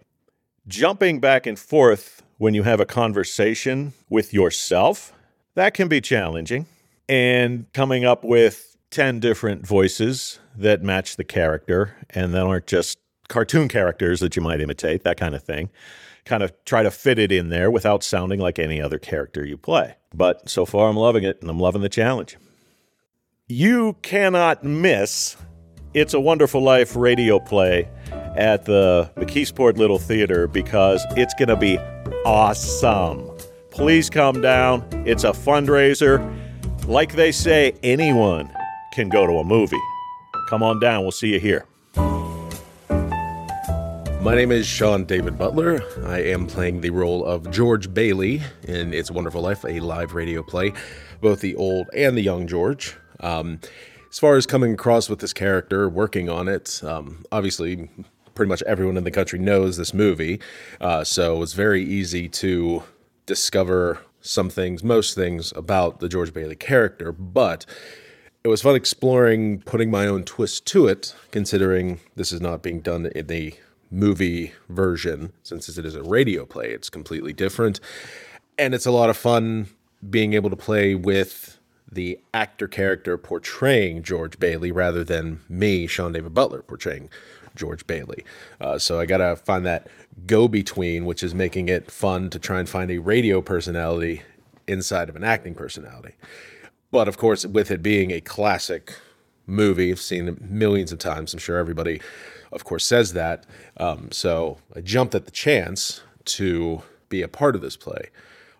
Jumping 0.69 1.19
back 1.19 1.47
and 1.47 1.59
forth 1.59 2.23
when 2.39 2.55
you 2.55 2.65
have 2.65 2.81
a 2.81 2.87
conversation 2.87 3.93
with 4.09 4.35
yourself, 4.35 5.13
that 5.55 5.75
can 5.75 5.89
be 5.89 6.01
challenging. 6.01 6.67
And 7.09 7.71
coming 7.73 8.05
up 8.05 8.25
with 8.25 8.77
10 8.91 9.21
different 9.21 9.67
voices 9.67 10.39
that 10.57 10.83
match 10.83 11.17
the 11.17 11.25
character 11.25 11.97
and 12.11 12.33
that 12.35 12.43
aren't 12.43 12.67
just 12.67 12.99
cartoon 13.29 13.69
characters 13.69 14.21
that 14.21 14.37
you 14.37 14.43
might 14.43 14.61
imitate, 14.61 15.03
that 15.05 15.17
kind 15.17 15.35
of 15.35 15.43
thing. 15.43 15.71
Kind 16.25 16.43
of 16.43 16.53
try 16.65 16.83
to 16.83 16.91
fit 16.91 17.19
it 17.19 17.33
in 17.33 17.49
there 17.49 17.71
without 17.71 18.05
sounding 18.05 18.39
like 18.39 18.59
any 18.59 18.81
other 18.81 18.99
character 18.99 19.45
you 19.45 19.57
play. 19.57 19.97
But 20.15 20.49
so 20.49 20.65
far, 20.65 20.89
I'm 20.89 20.97
loving 20.97 21.25
it 21.25 21.41
and 21.41 21.51
I'm 21.51 21.59
loving 21.59 21.83
the 21.83 21.89
challenge. 21.89 22.37
You 23.49 23.97
cannot 24.03 24.63
miss 24.63 25.37
It's 25.95 26.15
a 26.15 26.21
Wonderful 26.21 26.63
Life 26.63 26.95
radio 26.95 27.39
play 27.39 27.89
at 28.37 28.65
the 28.67 29.11
McKeesport 29.17 29.77
Little 29.77 29.99
Theater 29.99 30.47
because 30.47 31.05
it's 31.17 31.35
going 31.35 31.49
to 31.49 31.57
be 31.57 31.79
awesome. 32.25 33.32
Please 33.73 34.11
come 34.11 34.43
down. 34.43 34.87
It's 35.07 35.25
a 35.25 35.31
fundraiser. 35.31 36.21
Like 36.87 37.15
they 37.15 37.33
say, 37.33 37.75
anyone 37.83 38.53
can 38.93 39.09
go 39.09 39.27
to 39.27 39.39
a 39.39 39.45
movie. 39.45 39.81
Come 40.51 40.63
on 40.63 40.79
down. 40.79 41.03
We'll 41.03 41.11
see 41.11 41.33
you 41.33 41.41
here. 41.41 41.65
My 44.21 44.35
name 44.35 44.53
is 44.53 44.67
Sean 44.67 45.05
David 45.07 45.39
Butler. 45.39 45.83
I 46.05 46.19
am 46.19 46.47
playing 46.47 46.83
the 46.83 46.91
role 46.91 47.25
of 47.25 47.51
George 47.51 47.93
Bailey 47.95 48.43
in 48.65 48.93
It's 48.93 49.09
a 49.09 49.15
Wonderful 49.15 49.41
Life, 49.41 49.65
a 49.65 49.81
live 49.81 50.13
radio 50.13 50.43
play, 50.43 50.75
both 51.23 51.41
the 51.41 51.57
old 51.57 51.89
and 51.97 52.15
the 52.15 52.23
young 52.23 52.47
George. 52.47 52.95
Um, 53.21 53.59
as 54.11 54.19
far 54.19 54.37
as 54.37 54.45
coming 54.45 54.75
across 54.75 55.09
with 55.09 55.21
this 55.21 55.33
character, 55.33 55.89
working 55.89 56.29
on 56.29 56.47
it, 56.47 56.83
um, 56.85 57.25
obviously, 57.33 57.89
pretty 58.35 58.51
much 58.51 58.63
everyone 58.65 58.99
in 58.99 59.05
the 59.05 59.11
country 59.11 59.39
knows 59.39 59.79
this 59.79 59.95
movie, 59.95 60.41
uh, 60.81 61.03
so 61.05 61.43
it's 61.43 61.55
very 61.55 61.83
easy 61.83 62.29
to 62.29 62.83
discover 63.27 64.01
some 64.21 64.51
things, 64.51 64.85
most 64.85 65.15
things 65.15 65.53
about 65.57 66.01
the 66.01 66.09
George 66.09 66.33
Bailey 66.33 66.57
character, 66.57 67.13
but 67.13 67.67
it 68.45 68.49
was 68.49 68.63
fun 68.63 68.75
exploring 68.75 69.61
putting 69.61 69.91
my 69.91 70.07
own 70.07 70.25
twist 70.25 70.67
to 70.67 70.87
it, 70.87 71.15
considering 71.31 72.01
this 72.17 72.33
is 72.33 72.41
not 72.41 72.63
being 72.63 72.81
done 72.81 73.07
in 73.07 73.27
the 73.27 73.55
movie 73.91 74.53
version, 74.69 75.33
since 75.43 75.69
it 75.77 75.85
is 75.85 75.95
a 75.95 76.03
radio 76.03 76.45
play, 76.47 76.71
it's 76.71 76.89
completely 76.89 77.33
different. 77.33 77.79
And 78.59 78.75
it's 78.75 78.87
a 78.87 78.91
lot 78.91 79.11
of 79.11 79.17
fun 79.17 79.69
being 80.09 80.33
able 80.33 80.51
to 80.51 80.57
play 80.57 80.95
with 80.95 81.59
the 81.91 82.19
actor 82.33 82.67
character 82.67 83.19
portraying 83.19 84.03
George 84.03 84.39
Bailey 84.39 84.73
rather 84.73 85.05
than 85.05 85.41
me, 85.49 85.87
Sean 85.87 86.13
David 86.13 86.33
Butler, 86.33 86.63
portraying 86.63 87.11
George 87.55 87.87
Bailey. 87.87 88.25
Uh, 88.61 88.79
so 88.79 89.01
I 89.01 89.07
got 89.07 89.19
to 89.19 89.37
find 89.37 89.65
that 89.67 89.89
go 90.27 90.49
between, 90.49 91.05
which 91.05 91.23
is 91.23 91.35
making 91.35 91.69
it 91.69 91.91
fun 91.91 92.31
to 92.31 92.39
try 92.39 92.59
and 92.59 92.69
find 92.69 92.91
a 92.91 92.99
radio 92.99 93.41
personality 93.41 94.23
inside 94.67 95.09
of 95.09 95.17
an 95.17 95.25
acting 95.25 95.55
personality. 95.55 96.15
But 96.91 97.09
of 97.09 97.17
course, 97.17 97.47
with 97.47 97.71
it 97.71 97.83
being 97.83 98.11
a 98.11 98.21
classic 98.21 98.97
movie, 99.47 99.91
I've 99.91 100.01
seen 100.01 100.29
it 100.29 100.41
millions 100.41 100.93
of 100.93 100.99
times. 100.99 101.33
I'm 101.33 101.41
sure 101.41 101.59
everybody, 101.59 102.01
of 102.53 102.65
course, 102.65 102.85
says 102.85 103.15
that. 103.15 103.47
Um, 103.79 104.13
so 104.13 104.59
I 104.77 104.81
jumped 104.81 105.15
at 105.15 105.25
the 105.25 105.31
chance 105.31 106.03
to 106.25 106.83
be 107.09 107.23
a 107.23 107.29
part 107.29 107.55
of 107.55 107.63
this 107.63 107.77
play. 107.77 108.11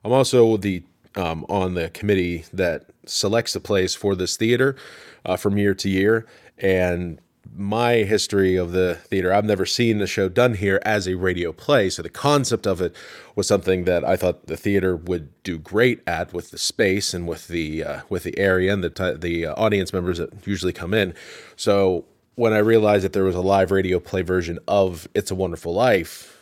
I'm 0.05 0.13
also 0.13 0.57
the 0.57 0.83
um, 1.15 1.45
on 1.49 1.75
the 1.75 1.91
committee 1.91 2.47
that 2.55 2.87
selects 3.05 3.53
the 3.53 3.61
plays 3.61 3.95
for 3.95 4.15
this 4.15 4.37
theater 4.37 4.77
uh, 5.27 5.37
from 5.37 5.59
year 5.59 5.75
to 5.75 5.89
year, 5.89 6.27
and 6.59 7.21
my 7.55 7.97
history 7.97 8.57
of 8.57 8.73
the 8.73 8.95
theater, 8.95 9.33
I've 9.33 9.45
never 9.45 9.67
seen 9.67 9.99
the 9.99 10.07
show 10.07 10.29
done 10.29 10.55
here 10.55 10.81
as 10.85 11.07
a 11.07 11.17
radio 11.17 11.53
play. 11.53 11.91
So 11.91 12.03
the 12.03 12.09
concept 12.09 12.67
of 12.67 12.81
it 12.81 12.95
was 13.35 13.47
something 13.47 13.85
that 13.85 14.05
I 14.05 14.17
thought 14.17 14.47
the 14.47 14.57
theater 14.57 14.97
would 14.97 15.31
do 15.43 15.59
great 15.59 16.01
at 16.07 16.33
with 16.33 16.51
the 16.51 16.59
space 16.59 17.13
and 17.13 17.27
with 17.27 17.49
the 17.49 17.85
uh, 17.85 18.01
with 18.09 18.23
the 18.23 18.39
area 18.39 18.73
and 18.73 18.83
the 18.83 18.91
t- 18.91 19.15
the 19.15 19.47
uh, 19.47 19.55
audience 19.55 19.93
members 19.93 20.19
that 20.19 20.47
usually 20.47 20.73
come 20.73 20.95
in. 20.95 21.15
So 21.57 22.05
when 22.35 22.53
I 22.53 22.59
realized 22.59 23.05
that 23.05 23.13
there 23.13 23.25
was 23.25 23.35
a 23.35 23.41
live 23.41 23.71
radio 23.71 23.99
play 23.99 24.23
version 24.23 24.59
of 24.67 25.09
It's 25.15 25.31
a 25.31 25.35
Wonderful 25.35 25.75
Life, 25.75 26.39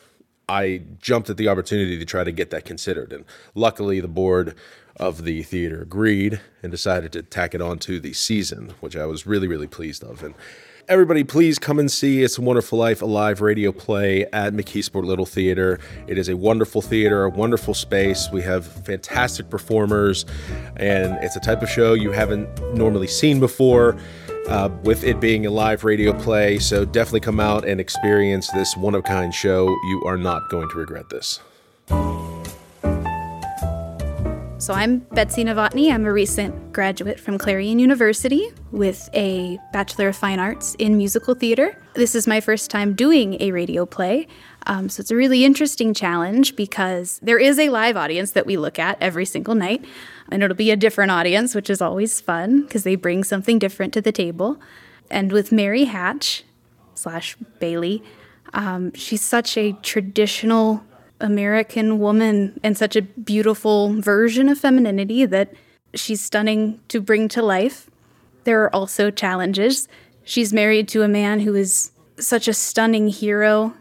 I 0.49 0.83
jumped 1.01 1.31
at 1.31 1.37
the 1.37 1.49
opportunity 1.49 1.99
to 1.99 2.05
try 2.05 2.25
to 2.25 2.33
get 2.33 2.51
that 2.51 2.65
considered. 2.65 3.13
And 3.13 3.25
luckily, 3.55 4.01
the 4.01 4.09
board 4.09 4.55
of 4.97 5.25
the 5.25 5.43
theater 5.43 5.83
agreed 5.83 6.41
and 6.63 6.71
decided 6.71 7.13
to 7.13 7.23
tack 7.23 7.55
it 7.55 7.63
on 7.63 7.79
to 7.81 7.99
the 7.99 8.13
season, 8.13 8.75
which 8.81 8.97
I 8.97 9.07
was 9.07 9.27
really, 9.27 9.49
really 9.49 9.67
pleased 9.67 10.05
of. 10.05 10.23
And 10.23 10.35
everybody, 10.91 11.23
please 11.23 11.57
come 11.57 11.79
and 11.79 11.89
see 11.89 12.25
It's 12.25 12.37
a 12.37 12.41
Wonderful 12.41 12.77
Life, 12.77 13.01
a 13.01 13.07
live 13.07 13.41
radio 13.41 13.71
play 13.71 14.27
at 14.33 14.55
McKeesport 14.55 15.05
Little 15.05 15.25
Theater. 15.25 15.79
It 16.09 16.19
is 16.19 16.29
a 16.29 16.37
wonderful 16.37 16.83
theater, 16.83 17.23
a 17.23 17.31
wonderful 17.31 17.75
space. 17.75 18.29
We 18.33 18.43
have 18.43 18.67
fantastic 18.67 19.49
performers, 19.49 20.27
and 20.75 21.17
it's 21.23 21.37
a 21.37 21.41
type 21.41 21.63
of 21.63 21.71
show 21.71 21.95
you 21.95 22.11
haven't 22.11 22.49
normally 22.75 23.07
seen 23.07 23.39
before. 23.39 23.97
Uh, 24.49 24.69
with 24.83 25.05
it 25.05 25.21
being 25.21 25.47
a 25.47 25.51
live 25.51 25.85
radio 25.85 26.13
play, 26.13 26.59
so 26.59 26.85
definitely 26.85 27.21
come 27.21 27.39
out 27.39 27.65
and 27.65 27.79
experience 27.79 28.51
this 28.51 28.77
one 28.77 28.97
of 28.97 29.05
kind 29.05 29.33
show. 29.33 29.69
You 29.69 30.03
are 30.07 30.17
not 30.17 30.49
going 30.49 30.69
to 30.71 30.77
regret 30.77 31.05
this. 31.09 31.39
So 34.61 34.75
I'm 34.75 34.99
Betsy 34.99 35.43
Novotny. 35.43 35.91
I'm 35.91 36.05
a 36.05 36.13
recent 36.13 36.75
graduate 36.75 37.19
from 37.19 37.39
Clarion 37.39 37.79
University 37.79 38.51
with 38.73 39.09
a 39.15 39.59
Bachelor 39.73 40.09
of 40.09 40.17
Fine 40.17 40.39
Arts 40.39 40.75
in 40.75 40.99
Musical 40.99 41.33
Theater. 41.33 41.83
This 41.95 42.15
is 42.15 42.27
my 42.27 42.43
first 42.43 42.71
time 42.71 42.93
doing 42.93 43.41
a 43.41 43.53
radio 43.53 43.87
play. 43.87 44.29
Um, 44.67 44.91
so 44.91 45.01
it's 45.01 45.11
a 45.11 45.17
really 45.17 45.47
interesting 45.47 45.95
challenge 45.95 46.57
because 46.57 47.21
there 47.23 47.39
is 47.39 47.59
a 47.59 47.71
live 47.71 47.97
audience 47.97 48.33
that 48.33 48.45
we 48.45 48.59
look 48.59 48.79
at 48.79 48.99
every 49.01 49.25
single 49.25 49.55
night. 49.55 49.83
And 50.31 50.43
it'll 50.43 50.55
be 50.55 50.71
a 50.71 50.77
different 50.77 51.11
audience, 51.11 51.55
which 51.55 51.71
is 51.71 51.81
always 51.81 52.21
fun 52.21 52.61
because 52.61 52.85
they 52.85 52.97
bring 52.97 53.25
something 53.25 53.59
different 53.59 53.95
to 53.95 54.03
the 54.03 54.13
table. 54.13 54.61
And 55.11 55.33
with 55.33 55.53
Mary 55.53 55.85
Hatch 55.85 56.45
slash 56.95 57.35
Bailey, 57.61 58.03
um, 58.53 58.93
she's 58.93 59.23
such 59.23 59.57
a 59.57 59.73
traditional 59.81 60.85
American 61.21 61.99
woman 61.99 62.59
and 62.63 62.77
such 62.77 62.97
a 62.97 63.03
beautiful 63.03 64.01
version 64.01 64.49
of 64.49 64.59
femininity 64.59 65.27
that 65.27 65.53
she's 65.95 66.21
stunning 66.21 66.81
to 66.89 67.01
bring 67.01 67.29
to 67.29 67.43
life. 67.43 67.91
There 68.45 68.63
are 68.63 68.75
also 68.75 69.11
challenges. 69.11 69.89
She's 70.25 70.53
married 70.53 70.89
to 70.89 71.03
a 71.03 71.09
man 71.09 71.41
who 71.41 71.55
is 71.55 71.93
such 72.19 72.49
a 72.49 72.55
stunning 72.55 73.09
hero 73.09 73.75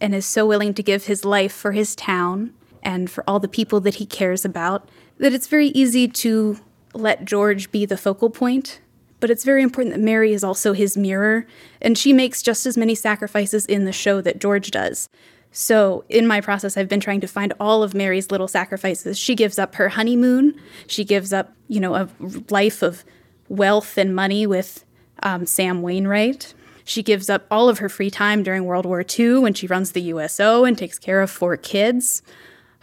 and 0.00 0.14
is 0.14 0.26
so 0.26 0.46
willing 0.46 0.74
to 0.74 0.82
give 0.82 1.06
his 1.06 1.24
life 1.24 1.52
for 1.52 1.72
his 1.72 1.94
town 1.94 2.52
and 2.82 3.10
for 3.10 3.24
all 3.28 3.40
the 3.40 3.48
people 3.48 3.80
that 3.80 3.96
he 3.96 4.06
cares 4.06 4.44
about 4.44 4.88
that 5.18 5.32
it's 5.32 5.46
very 5.46 5.68
easy 5.68 6.08
to 6.08 6.58
let 6.92 7.24
George 7.24 7.70
be 7.70 7.86
the 7.86 7.96
focal 7.96 8.30
point. 8.30 8.80
But 9.20 9.30
it's 9.30 9.44
very 9.44 9.62
important 9.62 9.94
that 9.94 10.02
Mary 10.02 10.32
is 10.32 10.44
also 10.44 10.74
his 10.74 10.96
mirror, 10.96 11.46
and 11.80 11.96
she 11.96 12.12
makes 12.12 12.42
just 12.42 12.66
as 12.66 12.76
many 12.76 12.94
sacrifices 12.94 13.64
in 13.64 13.84
the 13.84 13.92
show 13.92 14.20
that 14.20 14.38
George 14.38 14.70
does. 14.70 15.08
So, 15.56 16.02
in 16.08 16.26
my 16.26 16.40
process, 16.40 16.76
I've 16.76 16.88
been 16.88 16.98
trying 16.98 17.20
to 17.20 17.28
find 17.28 17.52
all 17.60 17.84
of 17.84 17.94
Mary's 17.94 18.32
little 18.32 18.48
sacrifices. 18.48 19.16
She 19.16 19.36
gives 19.36 19.56
up 19.56 19.76
her 19.76 19.90
honeymoon. 19.90 20.60
She 20.88 21.04
gives 21.04 21.32
up, 21.32 21.52
you 21.68 21.78
know, 21.78 21.94
a 21.94 22.08
life 22.50 22.82
of 22.82 23.04
wealth 23.48 23.96
and 23.96 24.16
money 24.16 24.48
with 24.48 24.84
um, 25.22 25.46
Sam 25.46 25.80
Wainwright. 25.80 26.54
She 26.82 27.04
gives 27.04 27.30
up 27.30 27.46
all 27.52 27.68
of 27.68 27.78
her 27.78 27.88
free 27.88 28.10
time 28.10 28.42
during 28.42 28.64
World 28.64 28.84
War 28.84 29.04
II 29.08 29.38
when 29.38 29.54
she 29.54 29.68
runs 29.68 29.92
the 29.92 30.02
USO 30.02 30.64
and 30.64 30.76
takes 30.76 30.98
care 30.98 31.22
of 31.22 31.30
four 31.30 31.56
kids, 31.56 32.20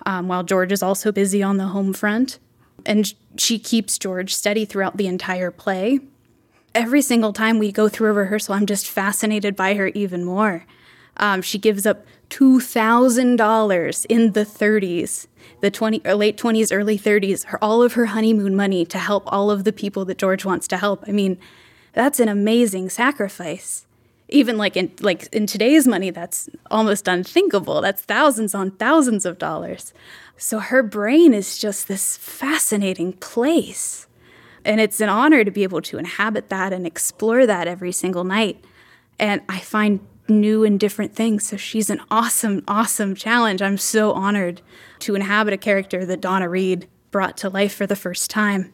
um, 0.05 0.29
while 0.29 0.43
George 0.43 0.71
is 0.71 0.81
also 0.81 1.12
busy 1.12 1.43
on 1.43 1.57
the 1.57 1.67
home 1.67 1.91
front. 1.91 2.39
And 2.86 3.13
she 3.36 3.60
keeps 3.60 3.99
George 3.99 4.34
steady 4.34 4.63
throughout 4.63 4.95
the 4.95 5.07
entire 5.07 5.51
play. 5.51 5.99
Every 6.73 7.01
single 7.01 7.34
time 7.34 7.60
we 7.60 7.73
go 7.73 7.89
through 7.89 8.12
a 8.12 8.13
rehearsal, 8.13 8.53
I'm 8.53 8.65
just 8.65 8.88
fascinated 8.88 9.57
by 9.57 9.73
her 9.73 9.88
even 9.88 10.23
more. 10.23 10.65
Um, 11.21 11.41
she 11.41 11.60
gives 11.60 11.86
up 11.86 12.05
$2,000 12.31 14.05
in 14.10 14.31
the 14.31 14.45
30s, 14.45 15.27
the 15.62 15.69
20 15.69 16.01
or 16.03 16.15
late 16.15 16.38
20s, 16.38 16.75
early 16.75 16.97
30s, 16.97 17.45
her, 17.45 17.63
all 17.63 17.84
of 17.84 17.93
her 17.93 18.07
honeymoon 18.07 18.55
money 18.55 18.86
to 18.86 18.97
help 18.97 19.23
all 19.27 19.51
of 19.51 19.63
the 19.63 19.71
people 19.71 20.03
that 20.05 20.17
George 20.17 20.43
wants 20.43 20.67
to 20.69 20.77
help. 20.77 21.03
I 21.07 21.12
mean, 21.12 21.38
that's 21.93 22.19
an 22.19 22.27
amazing 22.27 22.89
sacrifice. 22.89 23.86
Even 24.29 24.57
like 24.57 24.77
in 24.77 24.91
like 25.01 25.27
in 25.34 25.45
today's 25.45 25.86
money, 25.86 26.10
that's 26.10 26.49
almost 26.71 27.05
unthinkable. 27.05 27.81
That's 27.81 28.01
thousands 28.01 28.55
on 28.55 28.71
thousands 28.71 29.25
of 29.25 29.38
dollars. 29.38 29.93
So 30.38 30.60
her 30.60 30.81
brain 30.81 31.34
is 31.34 31.60
just 31.60 31.89
this 31.89 32.15
fascinating 32.15 33.13
place. 33.13 34.07
And 34.63 34.79
it's 34.79 35.01
an 35.01 35.10
honor 35.10 35.43
to 35.43 35.51
be 35.51 35.63
able 35.63 35.81
to 35.81 35.97
inhabit 35.97 36.49
that 36.49 36.71
and 36.71 36.88
explore 36.88 37.45
that 37.45 37.67
every 37.67 37.91
single 37.91 38.23
night. 38.23 38.63
And 39.19 39.41
I 39.49 39.60
find 39.60 39.99
new 40.39 40.63
and 40.63 40.79
different 40.79 41.15
things. 41.15 41.43
So 41.45 41.57
she's 41.57 41.89
an 41.89 42.01
awesome, 42.09 42.63
awesome 42.67 43.15
challenge. 43.15 43.61
I'm 43.61 43.77
so 43.77 44.13
honored 44.13 44.61
to 44.99 45.15
inhabit 45.15 45.53
a 45.53 45.57
character 45.57 46.05
that 46.05 46.21
Donna 46.21 46.47
Reed 46.47 46.87
brought 47.11 47.37
to 47.37 47.49
life 47.49 47.73
for 47.73 47.85
the 47.85 47.95
first 47.95 48.29
time. 48.29 48.73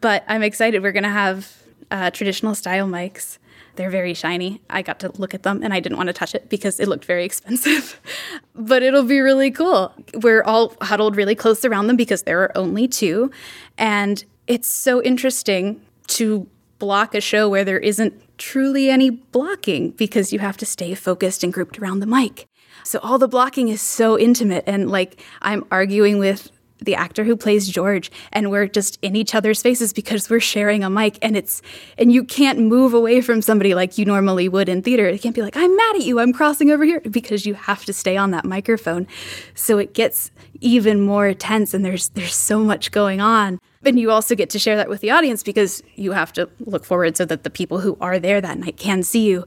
But 0.00 0.24
I'm 0.28 0.42
excited. 0.42 0.82
We're 0.82 0.92
going 0.92 1.04
to 1.04 1.08
have 1.08 1.62
uh, 1.90 2.10
traditional 2.10 2.54
style 2.54 2.88
mics. 2.88 3.38
They're 3.76 3.90
very 3.90 4.14
shiny. 4.14 4.62
I 4.70 4.82
got 4.82 5.00
to 5.00 5.12
look 5.18 5.34
at 5.34 5.42
them 5.42 5.62
and 5.62 5.74
I 5.74 5.80
didn't 5.80 5.98
want 5.98 6.06
to 6.06 6.12
touch 6.12 6.34
it 6.34 6.48
because 6.48 6.78
it 6.78 6.88
looked 6.88 7.04
very 7.04 7.24
expensive. 7.24 8.00
but 8.54 8.82
it'll 8.82 9.04
be 9.04 9.20
really 9.20 9.50
cool. 9.50 9.92
We're 10.14 10.42
all 10.42 10.74
huddled 10.80 11.16
really 11.16 11.34
close 11.34 11.64
around 11.64 11.88
them 11.88 11.96
because 11.96 12.22
there 12.22 12.40
are 12.40 12.56
only 12.56 12.86
two. 12.88 13.30
And 13.76 14.24
it's 14.46 14.68
so 14.68 15.02
interesting 15.02 15.80
to 16.08 16.48
block 16.84 17.14
a 17.14 17.20
show 17.22 17.48
where 17.48 17.64
there 17.64 17.78
isn't 17.78 18.12
truly 18.36 18.90
any 18.90 19.08
blocking 19.08 19.92
because 19.92 20.34
you 20.34 20.38
have 20.40 20.58
to 20.58 20.66
stay 20.66 20.94
focused 20.94 21.42
and 21.42 21.50
grouped 21.50 21.78
around 21.78 22.00
the 22.00 22.06
mic. 22.06 22.46
So 22.82 22.98
all 22.98 23.16
the 23.16 23.26
blocking 23.26 23.68
is 23.68 23.80
so 23.80 24.18
intimate 24.18 24.64
and 24.66 24.90
like 24.90 25.18
I'm 25.40 25.64
arguing 25.70 26.18
with 26.18 26.50
the 26.84 26.94
actor 26.94 27.24
who 27.24 27.36
plays 27.36 27.68
George, 27.68 28.10
and 28.32 28.50
we're 28.50 28.66
just 28.66 28.98
in 29.02 29.16
each 29.16 29.34
other's 29.34 29.62
faces 29.62 29.92
because 29.92 30.30
we're 30.30 30.40
sharing 30.40 30.84
a 30.84 30.90
mic, 30.90 31.18
and 31.22 31.36
it's 31.36 31.62
and 31.98 32.12
you 32.12 32.24
can't 32.24 32.58
move 32.58 32.94
away 32.94 33.20
from 33.20 33.42
somebody 33.42 33.74
like 33.74 33.98
you 33.98 34.04
normally 34.04 34.48
would 34.48 34.68
in 34.68 34.82
theater. 34.82 35.08
You 35.10 35.18
can't 35.18 35.34
be 35.34 35.42
like, 35.42 35.56
"I'm 35.56 35.74
mad 35.74 35.96
at 35.96 36.02
you, 36.02 36.20
I'm 36.20 36.32
crossing 36.32 36.70
over 36.70 36.84
here," 36.84 37.00
because 37.00 37.46
you 37.46 37.54
have 37.54 37.84
to 37.84 37.92
stay 37.92 38.16
on 38.16 38.30
that 38.30 38.44
microphone. 38.44 39.06
So 39.54 39.78
it 39.78 39.94
gets 39.94 40.30
even 40.60 41.00
more 41.00 41.34
tense, 41.34 41.74
and 41.74 41.84
there's 41.84 42.08
there's 42.10 42.34
so 42.34 42.60
much 42.60 42.90
going 42.90 43.20
on. 43.20 43.58
And 43.84 44.00
you 44.00 44.10
also 44.10 44.34
get 44.34 44.50
to 44.50 44.58
share 44.58 44.76
that 44.76 44.88
with 44.88 45.00
the 45.00 45.10
audience 45.10 45.42
because 45.42 45.82
you 45.94 46.12
have 46.12 46.32
to 46.34 46.48
look 46.60 46.84
forward 46.84 47.16
so 47.16 47.24
that 47.26 47.42
the 47.42 47.50
people 47.50 47.80
who 47.80 47.98
are 48.00 48.18
there 48.18 48.40
that 48.40 48.58
night 48.58 48.78
can 48.78 49.02
see 49.02 49.28
you. 49.28 49.44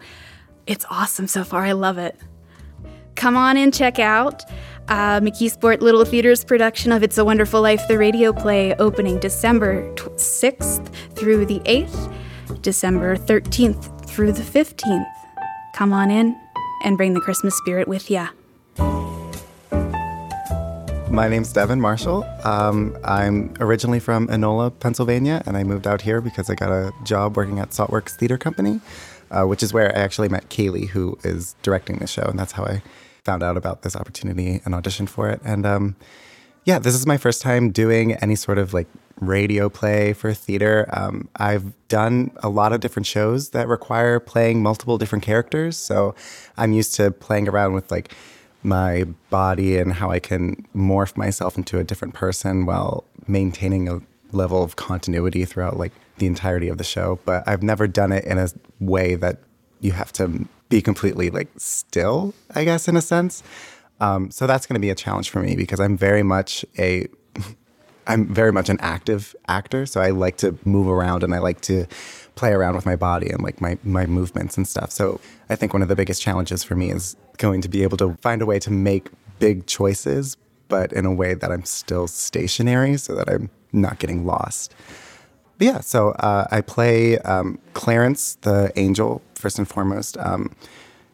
It's 0.67 0.86
awesome 0.89 1.28
so 1.28 1.43
far. 1.43 1.65
I 1.65 1.71
love 1.71 1.97
it. 1.97 2.15
Come 3.15 3.36
on 3.36 3.58
and 3.58 3.73
check 3.73 3.97
out 3.97 4.43
uh, 4.89 5.19
McKeesport 5.19 5.82
Little 5.82 6.06
Theater's 6.06 6.43
production 6.43 6.91
of 6.91 7.04
It's 7.04 7.17
a 7.17 7.26
Wonderful 7.26 7.62
Life, 7.62 7.88
the 7.88 7.97
radio 7.97 8.32
play, 8.32 8.73
opening 8.76 9.19
December 9.19 9.84
6th 9.95 10.93
through 11.15 11.45
the 11.45 11.60
8th, 11.62 12.13
December 12.62 13.17
13th 13.17 14.08
through 14.08 14.32
the 14.32 14.43
15th. 14.43 15.12
Come 15.76 15.93
on 15.93 16.10
in 16.10 16.39
and 16.84 16.97
bring 16.97 17.13
the 17.13 17.21
Christmas 17.21 17.56
spirit 17.58 17.88
with 17.88 18.10
ya. 18.10 18.30
My 21.10 21.30
name's 21.30 21.54
Devin 21.54 21.80
Marshall. 21.80 22.26
Um, 22.43 22.97
I'm 23.04 23.54
originally 23.60 24.00
from 24.00 24.28
Enola, 24.28 24.78
Pennsylvania, 24.80 25.41
and 25.45 25.56
I 25.56 25.63
moved 25.63 25.88
out 25.88 26.02
here 26.02 26.19
because 26.21 26.50
I 26.50 26.56
got 26.56 26.69
a 26.69 26.91
job 27.04 27.38
working 27.38 27.60
at 27.60 27.69
Saltworks 27.69 28.12
Theater 28.12 28.38
Company, 28.38 28.82
uh, 29.32 29.45
which 29.45 29.63
is 29.63 29.73
where 29.73 29.95
I 29.95 30.00
actually 30.00 30.30
met 30.30 30.50
Kaylee, 30.50 30.89
who 30.89 31.17
is 31.23 31.56
directing 31.62 31.97
the 31.97 32.08
show, 32.08 32.23
and 32.23 32.38
that's 32.38 32.52
how 32.52 32.65
I 32.65 32.82
found 33.27 33.43
out 33.43 33.57
about 33.57 33.81
this 33.81 33.95
opportunity 34.01 34.61
and 34.63 34.73
auditioned 34.73 35.09
for 35.09 35.29
it. 35.29 35.41
And 35.43 35.65
um, 35.65 35.95
yeah, 36.63 36.79
this 36.79 36.95
is 36.95 37.05
my 37.05 37.17
first 37.17 37.41
time 37.41 37.71
doing 37.71 38.13
any 38.25 38.35
sort 38.35 38.57
of 38.57 38.73
like 38.73 38.87
radio 39.19 39.67
play 39.67 40.13
for 40.13 40.33
theater. 40.33 40.87
Um, 40.93 41.27
I've 41.35 41.65
done 41.89 42.31
a 42.41 42.47
lot 42.47 42.71
of 42.71 42.79
different 42.79 43.05
shows 43.05 43.49
that 43.49 43.67
require 43.67 44.19
playing 44.21 44.63
multiple 44.63 44.97
different 44.97 45.25
characters, 45.25 45.75
so 45.75 46.15
I'm 46.55 46.71
used 46.71 46.95
to 46.95 47.11
playing 47.11 47.49
around 47.49 47.73
with 47.73 47.91
like 47.91 48.13
my 48.63 49.05
body 49.29 49.77
and 49.77 49.93
how 49.93 50.09
I 50.09 50.19
can 50.19 50.65
morph 50.73 51.17
myself 51.17 51.57
into 51.57 51.79
a 51.79 51.83
different 51.83 52.13
person 52.13 52.65
while 52.65 53.03
maintaining 53.27 53.89
a 53.89 53.99
level 54.31 54.63
of 54.63 54.77
continuity 54.77 55.43
throughout 55.43 55.77
like 55.77 55.91
the 56.17 56.27
entirety 56.27 56.69
of 56.69 56.77
the 56.77 56.83
show. 56.83 57.19
But 57.25 57.47
I've 57.47 57.63
never 57.63 57.87
done 57.87 58.11
it 58.13 58.23
in 58.23 58.37
a 58.37 58.47
way 58.79 59.15
that 59.15 59.39
you 59.81 59.91
have 59.91 60.13
to 60.13 60.47
be 60.69 60.82
completely 60.82 61.30
like 61.30 61.49
still, 61.58 62.34
I 62.53 62.63
guess, 62.63 62.88
in 62.88 62.95
a 62.97 63.01
sense. 63.01 63.43
Um, 63.99 64.30
so 64.32 64.45
that's 64.47 64.65
going 64.65 64.75
to 64.75 64.80
be 64.80 64.89
a 64.89 64.95
challenge 64.95 65.30
for 65.30 65.41
me 65.41 65.56
because 65.56 65.80
I'm 65.80 65.97
very 65.97 66.23
much 66.23 66.65
a 66.77 67.08
I'm 68.08 68.34
very 68.34 68.53
much 68.53 68.69
an 68.69 68.77
active 68.80 69.36
actor, 69.49 69.86
so 69.86 69.99
I 69.99 70.12
like 70.12 70.38
to 70.38 70.58
move 70.63 70.88
around 70.88 71.23
and 71.23 71.36
I 71.36 71.39
like 71.39 71.60
to 71.62 71.88
play 72.36 72.53
around 72.53 72.75
with 72.75 72.86
my 72.86 72.95
body 72.95 73.30
and 73.30 73.43
like 73.43 73.60
my 73.60 73.77
my 73.84 74.06
movements 74.06 74.56
and 74.58 74.67
stuff. 74.67 74.91
So 74.91 75.19
I 75.49 75.56
think 75.56 75.73
one 75.73 75.82
of 75.82 75.88
the 75.88 75.95
biggest 75.95 76.21
challenges 76.21 76.63
for 76.63 76.75
me 76.75 76.91
is 76.91 77.15
going 77.38 77.62
to 77.62 77.69
be 77.69 77.84
able 77.84 77.97
to 77.97 78.13
find 78.21 78.41
a 78.41 78.45
way 78.45 78.60
to 78.60 78.71
make 78.71 79.10
big 79.39 79.65
choices, 79.67 80.38
but 80.67 80.93
in 80.93 81.06
a 81.06 81.13
way 81.13 81.34
that 81.34 81.51
I'm 81.51 81.65
still 81.65 82.08
stationary, 82.08 82.97
so 82.97 83.15
that 83.15 83.30
I'm 83.30 83.49
not 83.73 83.99
getting 83.99 84.25
lost. 84.25 84.73
But 85.58 85.65
yeah, 85.65 85.80
so 85.80 86.12
uh, 86.12 86.48
I 86.52 86.62
play 86.62 87.17
um, 87.20 87.60
Clarence, 87.74 88.36
the 88.41 88.72
angel, 88.76 89.22
first 89.36 89.58
and 89.58 89.67
foremost. 89.67 90.17
Um, 90.17 90.56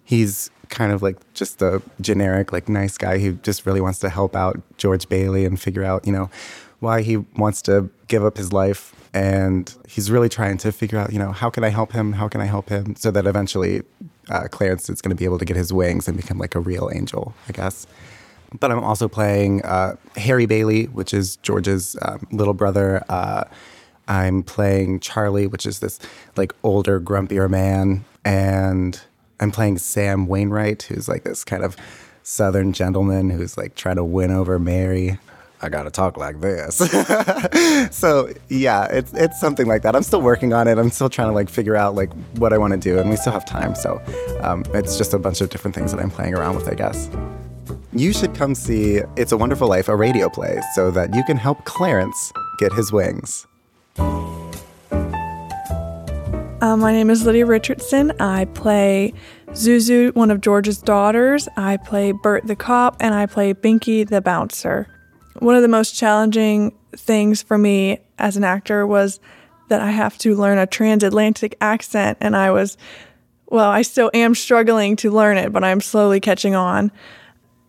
he's 0.04 0.50
kind 0.70 0.92
of 0.92 1.02
like 1.02 1.18
just 1.34 1.60
the 1.60 1.82
generic, 2.02 2.52
like 2.52 2.68
nice 2.68 2.98
guy 2.98 3.20
who 3.20 3.34
just 3.34 3.66
really 3.66 3.82
wants 3.82 4.00
to 4.00 4.10
help 4.10 4.36
out 4.36 4.62
George 4.78 5.08
Bailey 5.08 5.46
and 5.46 5.60
figure 5.60 5.84
out, 5.84 6.06
you 6.06 6.12
know, 6.12 6.30
why 6.80 7.02
he 7.02 7.18
wants 7.18 7.62
to 7.64 7.90
give 8.08 8.26
up 8.26 8.38
his 8.38 8.52
life. 8.52 8.94
And 9.14 9.74
he's 9.88 10.10
really 10.10 10.30
trying 10.30 10.58
to 10.58 10.72
figure 10.72 10.98
out, 10.98 11.14
you 11.14 11.20
know, 11.20 11.32
how 11.32 11.50
can 11.50 11.64
I 11.64 11.70
help 11.70 11.92
him? 11.92 12.14
How 12.14 12.28
can 12.28 12.42
I 12.42 12.46
help 12.46 12.70
him? 12.70 12.96
So 12.96 13.12
that 13.12 13.28
eventually 13.28 13.84
uh, 14.30 14.48
Clarence 14.50 14.90
is 14.90 15.02
going 15.02 15.12
to 15.12 15.16
be 15.16 15.26
able 15.26 15.38
to 15.38 15.46
get 15.46 15.56
his 15.56 15.72
wings 15.72 16.08
and 16.08 16.18
become 16.18 16.40
like 16.40 16.56
a 16.56 16.60
real 16.60 16.90
angel, 16.94 17.36
I 17.48 17.52
guess. 17.52 17.86
But 18.60 18.72
I'm 18.72 18.84
also 18.84 19.08
playing 19.08 19.64
uh, 19.64 19.96
Harry 20.16 20.48
Bailey, 20.48 20.86
which 20.86 21.14
is 21.14 21.38
George's 21.38 21.96
um, 22.02 22.28
little 22.32 22.54
brother. 22.54 23.04
Uh, 23.08 23.46
I'm 24.08 24.44
playing 24.44 25.00
Charlie, 25.00 25.48
which 25.48 25.66
is 25.66 25.80
this 25.80 26.00
like 26.36 26.54
older, 26.63 27.00
grumpier 27.00 27.50
man. 27.50 28.06
And 28.26 29.00
I'm 29.39 29.52
playing 29.52 29.78
Sam 29.78 30.28
Wainwright, 30.28 30.84
who's 30.84 31.08
like 31.08 31.24
this 31.24 31.44
kind 31.44 31.63
of 31.63 31.76
southern 32.24 32.74
gentleman 32.74 33.30
who's 33.30 33.58
like 33.58 33.76
trying 33.76 33.98
to 33.98 34.04
win 34.04 34.32
over 34.32 34.58
Mary. 34.60 35.20
I 35.62 35.70
gotta 35.70 35.92
talk 35.92 36.18
like 36.18 36.42
this. 36.42 36.78
so 37.92 38.30
yeah, 38.50 38.86
it's 38.86 39.13
it's 39.13 39.39
something 39.39 39.66
like 39.66 39.82
that. 39.84 39.96
I'm 39.96 40.04
still 40.04 40.22
working 40.22 40.52
on 40.52 40.68
it. 40.68 40.78
I'm 40.78 40.89
still 40.89 41.10
trying 41.10 41.30
to 41.30 41.34
like 41.34 41.50
figure 41.50 41.76
out 41.78 41.96
like 41.96 42.12
what 42.36 42.52
I 42.52 42.58
want 42.58 42.74
to 42.74 42.80
do, 42.80 43.00
and 43.00 43.10
we 43.10 43.16
still 43.16 43.32
have 43.32 43.46
time. 43.46 43.74
So 43.74 44.02
um, 44.42 44.66
it's 44.74 44.98
just 44.98 45.13
a 45.13 45.20
bunch 45.20 45.39
of 45.39 45.50
different 45.50 45.74
things 45.74 45.94
that 45.94 46.02
I'm 46.02 46.12
playing 46.12 46.36
around 46.36 46.58
with, 46.58 46.68
I 46.68 46.74
guess. 46.74 47.10
You 47.94 48.12
should 48.12 48.36
come 48.36 48.56
see 48.56 49.02
It's 49.16 49.32
a 49.32 49.38
Wonderful 49.38 49.70
Life, 49.70 49.88
a 49.88 49.96
radio 49.96 50.28
play, 50.28 50.60
so 50.76 50.92
that 50.92 51.16
you 51.16 51.24
can 51.24 51.38
help 51.38 51.63
Clarence 51.63 52.34
get 52.58 52.74
his 52.74 52.92
wings. 52.92 53.48
Uh, 53.98 54.52
my 56.78 56.92
name 56.92 57.10
is 57.10 57.26
Lydia 57.26 57.46
Richardson. 57.46 58.12
I 58.20 58.46
play 58.46 59.14
Zuzu, 59.50 60.14
one 60.16 60.32
of 60.32 60.42
George's 60.42 60.80
daughters. 60.80 61.48
I 61.58 61.78
play 61.78 62.12
Bert 62.12 62.48
the 62.48 62.56
cop, 62.56 62.98
and 63.00 63.14
I 63.14 63.26
play 63.26 63.54
Binky 63.54 64.08
the 64.08 64.22
bouncer. 64.22 64.88
One 65.40 65.56
of 65.56 65.62
the 65.62 65.68
most 65.68 65.96
challenging 65.96 66.76
things 66.96 67.42
for 67.42 67.58
me 67.58 68.00
as 68.18 68.38
an 68.38 68.44
actor 68.44 68.88
was 68.88 69.20
that 69.70 69.82
I 69.82 69.92
have 69.92 70.18
to 70.20 70.36
learn 70.36 70.58
a 70.58 70.68
transatlantic 70.68 71.56
accent, 71.62 72.18
and 72.22 72.36
I 72.36 72.52
was, 72.52 72.78
well, 73.48 73.70
I 73.70 73.82
still 73.82 74.12
am 74.14 74.36
struggling 74.36 74.96
to 74.98 75.12
learn 75.12 75.38
it, 75.38 75.52
but 75.52 75.64
I'm 75.64 75.82
slowly 75.82 76.20
catching 76.20 76.56
on. 76.56 76.92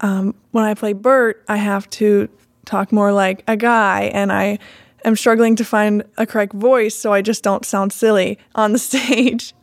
Um, 0.01 0.35
when 0.51 0.65
I 0.65 0.75
play 0.75 0.93
Bert, 0.93 1.45
I 1.49 1.57
have 1.57 1.89
to 1.91 2.29
talk 2.65 2.93
more 2.93 3.13
like 3.13 3.45
a 3.47 3.57
guy, 3.57 4.11
and 4.13 4.33
I 4.33 4.59
am 5.05 5.17
struggling 5.17 5.57
to 5.57 5.65
find 5.65 6.05
a 6.17 6.27
correct 6.27 6.53
voice 6.53 6.95
so 6.95 7.13
I 7.13 7.23
just 7.23 7.43
don't 7.43 7.65
sound 7.65 7.93
silly 7.93 8.39
on 8.55 8.73
the 8.73 8.79
stage. 8.91 9.55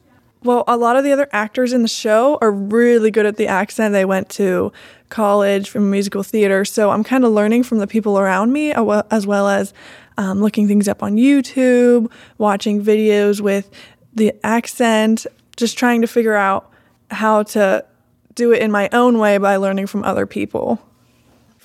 Well, 0.44 0.64
a 0.68 0.76
lot 0.76 0.96
of 0.96 1.04
the 1.04 1.12
other 1.12 1.28
actors 1.32 1.72
in 1.72 1.84
the 1.84 1.88
show 1.88 2.40
are 2.42 2.52
really 2.52 3.12
good 3.12 3.28
at 3.28 3.38
the 3.38 3.46
accent. 3.46 3.94
They 3.94 4.06
went 4.06 4.28
to 4.30 4.72
college 5.10 5.70
from 5.70 5.92
musical 5.92 6.24
theater, 6.24 6.66
so 6.66 6.90
I'm 6.90 7.04
kind 7.04 7.24
of 7.24 7.32
learning 7.32 7.64
from 7.64 7.78
the 7.78 7.86
people 7.86 8.18
around 8.18 8.52
me 8.52 8.72
as 8.72 9.28
well 9.28 9.48
as 9.48 9.72
um, 10.18 10.42
looking 10.42 10.68
things 10.68 10.88
up 10.88 11.04
on 11.04 11.16
YouTube, 11.16 12.12
watching 12.40 12.84
videos 12.84 13.40
with 13.40 13.70
the 14.14 14.34
accent, 14.44 15.28
just 15.58 15.78
trying 15.78 16.02
to 16.02 16.08
figure 16.08 16.36
out 16.36 16.72
how 17.12 17.44
to 17.44 17.86
do 18.34 18.52
it 18.52 18.62
in 18.62 18.72
my 18.72 18.90
own 18.94 19.20
way 19.20 19.38
by 19.38 19.58
learning 19.58 19.86
from 19.86 20.04
other 20.04 20.26
people. 20.26 20.82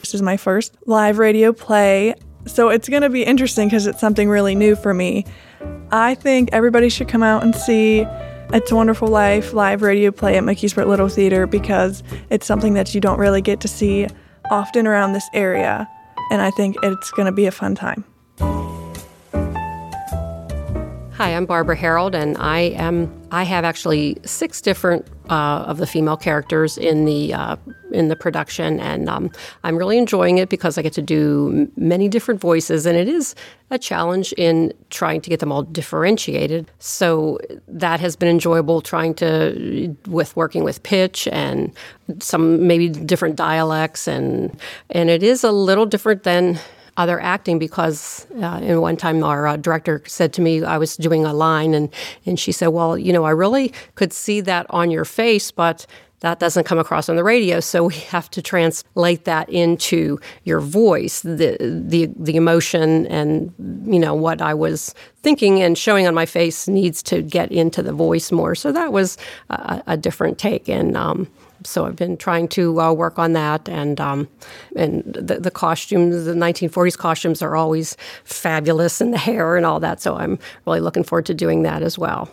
This 0.00 0.14
is 0.14 0.20
my 0.20 0.36
first 0.36 0.76
live 0.86 1.18
radio 1.18 1.52
play, 1.52 2.14
so 2.46 2.68
it's 2.68 2.88
going 2.88 3.02
to 3.02 3.10
be 3.10 3.22
interesting 3.22 3.68
because 3.68 3.86
it's 3.86 4.00
something 4.00 4.28
really 4.28 4.54
new 4.54 4.76
for 4.76 4.94
me. 4.94 5.24
I 5.90 6.14
think 6.14 6.50
everybody 6.52 6.88
should 6.88 7.08
come 7.08 7.22
out 7.22 7.42
and 7.42 7.54
see 7.54 8.06
it's 8.52 8.70
a 8.70 8.76
Wonderful 8.76 9.08
Life 9.08 9.52
live 9.52 9.82
radio 9.82 10.10
play 10.10 10.36
at 10.36 10.44
McKeesport 10.44 10.86
Little 10.86 11.08
Theater 11.08 11.46
because 11.46 12.02
it's 12.30 12.46
something 12.46 12.74
that 12.74 12.94
you 12.94 13.00
don't 13.00 13.18
really 13.18 13.42
get 13.42 13.60
to 13.60 13.68
see 13.68 14.06
often 14.50 14.86
around 14.86 15.12
this 15.12 15.28
area. 15.34 15.88
And 16.30 16.40
I 16.40 16.50
think 16.52 16.76
it's 16.82 17.10
going 17.12 17.26
to 17.26 17.32
be 17.32 17.46
a 17.46 17.50
fun 17.50 17.74
time. 17.74 18.04
Hi, 21.16 21.34
I'm 21.34 21.46
Barbara 21.46 21.76
Harold, 21.76 22.14
and 22.14 22.36
I 22.36 22.58
am. 22.76 23.10
I 23.30 23.44
have 23.44 23.64
actually 23.64 24.18
six 24.26 24.60
different 24.60 25.06
uh, 25.30 25.64
of 25.66 25.78
the 25.78 25.86
female 25.86 26.18
characters 26.18 26.76
in 26.76 27.06
the 27.06 27.32
uh, 27.32 27.56
in 27.90 28.08
the 28.08 28.16
production, 28.16 28.78
and 28.80 29.08
um, 29.08 29.30
I'm 29.64 29.78
really 29.78 29.96
enjoying 29.96 30.36
it 30.36 30.50
because 30.50 30.76
I 30.76 30.82
get 30.82 30.92
to 30.92 31.00
do 31.00 31.72
many 31.74 32.10
different 32.10 32.38
voices, 32.38 32.84
and 32.84 32.98
it 32.98 33.08
is 33.08 33.34
a 33.70 33.78
challenge 33.78 34.34
in 34.34 34.74
trying 34.90 35.22
to 35.22 35.30
get 35.30 35.40
them 35.40 35.50
all 35.50 35.62
differentiated. 35.62 36.70
So 36.80 37.38
that 37.66 37.98
has 37.98 38.14
been 38.14 38.28
enjoyable, 38.28 38.82
trying 38.82 39.14
to 39.14 39.96
with 40.08 40.36
working 40.36 40.64
with 40.64 40.82
pitch 40.82 41.28
and 41.28 41.72
some 42.18 42.66
maybe 42.66 42.90
different 42.90 43.36
dialects, 43.36 44.06
and 44.06 44.54
and 44.90 45.08
it 45.08 45.22
is 45.22 45.44
a 45.44 45.50
little 45.50 45.86
different 45.86 46.24
than 46.24 46.58
other 46.96 47.20
acting 47.20 47.58
because 47.58 48.26
uh, 48.42 48.60
in 48.62 48.80
one 48.80 48.96
time 48.96 49.22
our 49.22 49.46
uh, 49.46 49.56
director 49.56 50.02
said 50.06 50.32
to 50.34 50.40
me 50.40 50.64
I 50.64 50.78
was 50.78 50.96
doing 50.96 51.24
a 51.24 51.32
line 51.32 51.74
and 51.74 51.92
and 52.24 52.38
she 52.38 52.52
said, 52.52 52.68
"Well, 52.68 52.96
you 52.98 53.12
know, 53.12 53.24
I 53.24 53.30
really 53.30 53.72
could 53.94 54.12
see 54.12 54.40
that 54.42 54.66
on 54.70 54.90
your 54.90 55.04
face, 55.04 55.50
but." 55.50 55.86
That 56.20 56.38
doesn't 56.38 56.64
come 56.64 56.78
across 56.78 57.10
on 57.10 57.16
the 57.16 57.22
radio, 57.22 57.60
so 57.60 57.84
we 57.84 57.94
have 58.08 58.30
to 58.30 58.40
translate 58.40 59.26
that 59.26 59.50
into 59.50 60.18
your 60.44 60.60
voice, 60.60 61.20
the 61.20 61.58
the 61.60 62.08
the 62.16 62.36
emotion 62.36 63.06
and 63.08 63.52
you 63.86 63.98
know 63.98 64.14
what 64.14 64.40
I 64.40 64.54
was 64.54 64.94
thinking 65.22 65.60
and 65.60 65.76
showing 65.76 66.06
on 66.06 66.14
my 66.14 66.24
face 66.24 66.68
needs 66.68 67.02
to 67.04 67.20
get 67.20 67.52
into 67.52 67.82
the 67.82 67.92
voice 67.92 68.32
more. 68.32 68.54
So 68.54 68.72
that 68.72 68.92
was 68.92 69.18
a, 69.50 69.82
a 69.88 69.96
different 69.98 70.38
take, 70.38 70.70
and 70.70 70.96
um, 70.96 71.28
so 71.66 71.86
I've 71.86 71.96
been 71.96 72.16
trying 72.16 72.48
to 72.48 72.80
uh, 72.80 72.92
work 72.92 73.18
on 73.18 73.32
that, 73.32 73.68
and 73.68 74.00
um, 74.00 74.28
and 74.74 75.02
the, 75.04 75.40
the 75.40 75.50
costumes, 75.50 76.24
the 76.24 76.34
1940s 76.34 76.96
costumes, 76.96 77.42
are 77.42 77.56
always 77.56 77.96
fabulous, 78.24 79.00
and 79.00 79.12
the 79.12 79.18
hair 79.28 79.56
and 79.56 79.66
all 79.66 79.80
that. 79.80 80.00
So 80.00 80.16
I'm 80.16 80.38
really 80.66 80.80
looking 80.80 81.04
forward 81.04 81.26
to 81.26 81.34
doing 81.34 81.62
that 81.62 81.82
as 81.82 81.98
well. 81.98 82.28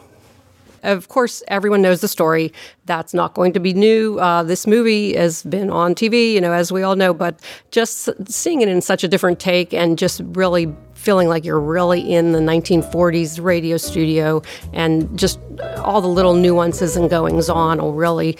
Of 0.83 1.07
course, 1.07 1.41
everyone 1.47 1.81
knows 1.81 2.01
the 2.01 2.09
story. 2.09 2.51
That's 2.85 3.13
not 3.13 3.33
going 3.33 3.53
to 3.53 3.59
be 3.59 3.73
new. 3.73 4.19
Uh, 4.19 4.43
this 4.43 4.67
movie 4.67 5.15
has 5.15 5.41
been 5.43 5.69
on 5.69 5.95
TV, 5.95 6.33
you 6.33 6.41
know, 6.41 6.51
as 6.51 6.73
we 6.73 6.83
all 6.83 6.97
know, 6.97 7.13
but 7.13 7.39
just 7.71 8.09
seeing 8.29 8.59
it 8.59 8.67
in 8.67 8.81
such 8.81 9.01
a 9.01 9.07
different 9.07 9.39
take 9.39 9.73
and 9.73 9.97
just 9.97 10.21
really 10.25 10.75
feeling 11.03 11.27
like 11.27 11.43
you're 11.43 11.59
really 11.59 12.13
in 12.13 12.31
the 12.31 12.39
1940s 12.39 13.43
radio 13.43 13.75
studio 13.75 14.41
and 14.71 15.19
just 15.19 15.37
all 15.77 15.99
the 15.99 16.07
little 16.07 16.33
nuances 16.33 16.95
and 16.95 17.09
goings 17.09 17.49
on 17.49 17.79
will 17.79 17.93
really 17.93 18.37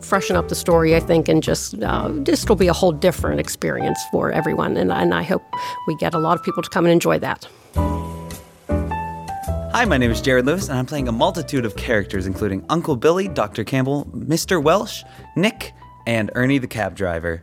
freshen 0.00 0.34
up 0.34 0.48
the 0.48 0.54
story, 0.54 0.96
I 0.96 1.00
think, 1.00 1.28
and 1.28 1.42
just 1.42 1.82
uh, 1.82 2.10
just 2.22 2.48
will 2.48 2.56
be 2.56 2.68
a 2.68 2.72
whole 2.72 2.92
different 2.92 3.38
experience 3.38 4.00
for 4.10 4.32
everyone. 4.32 4.78
And, 4.78 4.90
and 4.90 5.12
I 5.12 5.22
hope 5.22 5.42
we 5.86 5.94
get 5.96 6.14
a 6.14 6.18
lot 6.18 6.38
of 6.38 6.44
people 6.44 6.62
to 6.62 6.70
come 6.70 6.86
and 6.86 6.92
enjoy 6.92 7.18
that. 7.18 7.46
Hi, 9.74 9.84
my 9.84 9.98
name 9.98 10.10
is 10.10 10.22
Jared 10.22 10.46
Lewis, 10.46 10.70
and 10.70 10.78
I'm 10.78 10.86
playing 10.86 11.06
a 11.06 11.12
multitude 11.12 11.66
of 11.66 11.76
characters, 11.76 12.26
including 12.26 12.64
Uncle 12.70 12.96
Billy, 12.96 13.28
Dr. 13.28 13.62
Campbell, 13.62 14.06
Mr. 14.06 14.62
Welch, 14.62 15.04
Nick, 15.36 15.74
and 16.06 16.30
Ernie 16.34 16.56
the 16.56 16.66
cab 16.66 16.96
driver. 16.96 17.42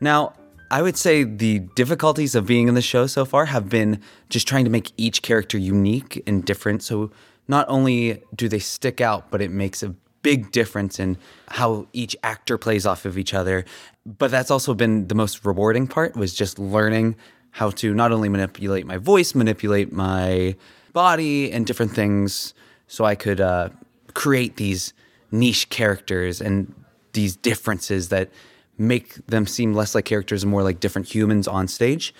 Now, 0.00 0.32
I 0.70 0.82
would 0.82 0.96
say 0.96 1.24
the 1.24 1.60
difficulties 1.60 2.34
of 2.34 2.46
being 2.46 2.68
in 2.68 2.74
the 2.74 2.82
show 2.82 3.06
so 3.06 3.24
far 3.24 3.46
have 3.46 3.68
been 3.68 4.00
just 4.28 4.46
trying 4.46 4.64
to 4.64 4.70
make 4.70 4.92
each 4.96 5.22
character 5.22 5.56
unique 5.56 6.22
and 6.26 6.44
different. 6.44 6.82
So 6.82 7.10
not 7.46 7.66
only 7.68 8.22
do 8.34 8.48
they 8.48 8.58
stick 8.58 9.00
out, 9.00 9.30
but 9.30 9.40
it 9.40 9.50
makes 9.50 9.82
a 9.82 9.94
big 10.22 10.50
difference 10.52 10.98
in 10.98 11.16
how 11.48 11.86
each 11.92 12.14
actor 12.22 12.58
plays 12.58 12.84
off 12.84 13.06
of 13.06 13.16
each 13.16 13.32
other. 13.32 13.64
But 14.04 14.30
that's 14.30 14.50
also 14.50 14.74
been 14.74 15.08
the 15.08 15.14
most 15.14 15.44
rewarding 15.44 15.86
part 15.86 16.16
was 16.16 16.34
just 16.34 16.58
learning 16.58 17.16
how 17.52 17.70
to 17.70 17.94
not 17.94 18.12
only 18.12 18.28
manipulate 18.28 18.86
my 18.86 18.98
voice, 18.98 19.34
manipulate 19.34 19.92
my 19.92 20.54
body 20.92 21.50
and 21.50 21.64
different 21.66 21.92
things 21.92 22.52
so 22.86 23.04
I 23.04 23.14
could 23.14 23.40
uh, 23.40 23.70
create 24.14 24.56
these 24.56 24.92
niche 25.30 25.70
characters 25.70 26.40
and 26.40 26.74
these 27.12 27.36
differences 27.36 28.08
that 28.10 28.30
make 28.78 29.14
them 29.26 29.46
seem 29.46 29.74
less 29.74 29.94
like 29.94 30.04
characters 30.04 30.42
and 30.42 30.50
more 30.50 30.62
like 30.62 30.80
different 30.80 31.12
humans 31.12 31.48
on 31.48 31.68
stage. 31.68 32.14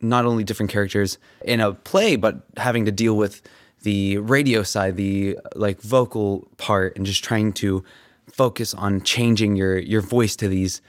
Not 0.00 0.24
only 0.24 0.44
different 0.44 0.70
characters 0.70 1.18
in 1.44 1.60
a 1.60 1.74
play, 1.74 2.16
but 2.16 2.42
having 2.56 2.86
to 2.86 2.92
deal 2.92 3.16
with 3.16 3.42
the 3.82 4.18
radio 4.18 4.62
side, 4.62 4.96
the 4.96 5.38
like 5.54 5.80
vocal 5.82 6.48
part, 6.56 6.96
and 6.96 7.04
just 7.04 7.22
trying 7.22 7.52
to 7.54 7.84
focus 8.32 8.74
on 8.74 9.02
changing 9.02 9.56
your 9.56 9.78
your 9.78 10.00
voice 10.00 10.36
to 10.36 10.48
these 10.48 10.80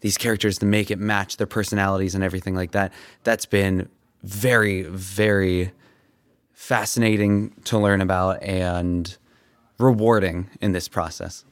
these 0.00 0.18
characters 0.18 0.58
to 0.58 0.66
make 0.66 0.90
it 0.90 0.98
match 0.98 1.36
their 1.36 1.46
personalities 1.46 2.14
and 2.14 2.24
everything 2.24 2.54
like 2.54 2.72
that. 2.72 2.92
That's 3.22 3.46
been 3.46 3.88
very, 4.22 4.82
very 4.82 5.72
fascinating 6.52 7.54
to 7.64 7.78
learn 7.78 8.00
about 8.00 8.42
and 8.42 9.16
rewarding 9.78 10.50
in 10.60 10.72
this 10.72 10.88
process. 10.88 11.44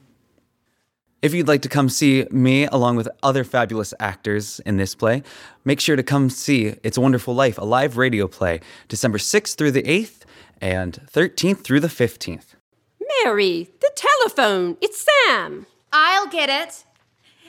If 1.21 1.33
you'd 1.33 1.49
like 1.49 1.61
to 1.63 1.69
come 1.69 1.89
see 1.89 2.25
me 2.31 2.65
along 2.67 2.95
with 2.95 3.09
other 3.21 3.43
fabulous 3.43 3.93
actors 3.99 4.61
in 4.61 4.77
this 4.77 4.95
play, 4.95 5.21
make 5.65 5.81
sure 5.81 5.97
to 5.97 6.03
come 6.03 6.29
see 6.29 6.75
It's 6.81 6.95
a 6.95 7.01
Wonderful 7.01 7.35
Life, 7.35 7.57
a 7.57 7.65
live 7.65 7.97
radio 7.97 8.25
play, 8.25 8.61
December 8.87 9.17
6th 9.17 9.55
through 9.57 9.71
the 9.71 9.83
8th 9.83 10.21
and 10.61 10.93
13th 11.11 11.61
through 11.61 11.81
the 11.81 11.89
15th. 11.89 12.55
Mary, 13.25 13.69
the 13.81 13.91
telephone. 13.95 14.77
It's 14.79 15.05
Sam. 15.27 15.65
I'll 15.91 16.27
get 16.27 16.49
it. 16.49 16.85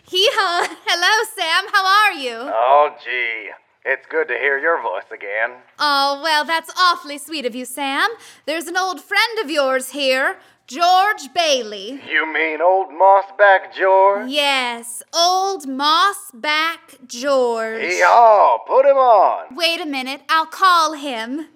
Hee 0.08 0.28
haw. 0.32 0.64
Uh, 0.64 0.74
hello, 0.86 1.24
Sam. 1.36 1.72
How 1.72 1.86
are 1.86 2.12
you? 2.12 2.52
Oh, 2.52 2.90
gee. 3.04 3.50
It's 3.84 4.06
good 4.10 4.26
to 4.28 4.34
hear 4.34 4.58
your 4.58 4.82
voice 4.82 5.10
again. 5.14 5.52
Oh, 5.78 6.20
well, 6.22 6.44
that's 6.44 6.72
awfully 6.76 7.18
sweet 7.18 7.46
of 7.46 7.54
you, 7.54 7.64
Sam. 7.64 8.10
There's 8.46 8.66
an 8.66 8.76
old 8.76 9.00
friend 9.00 9.38
of 9.42 9.48
yours 9.48 9.90
here, 9.90 10.38
George 10.70 11.34
Bailey. 11.34 12.00
You 12.08 12.32
mean 12.32 12.60
old 12.62 12.90
Mossback 12.90 13.74
George? 13.76 14.30
Yes, 14.30 15.02
old 15.12 15.66
Mossback 15.66 17.08
George. 17.08 17.82
Yeehaw, 17.82 18.58
put 18.68 18.86
him 18.86 18.96
on. 18.96 19.56
Wait 19.56 19.80
a 19.80 19.84
minute, 19.84 20.20
I'll 20.28 20.46
call 20.46 20.92
him. 20.92 21.48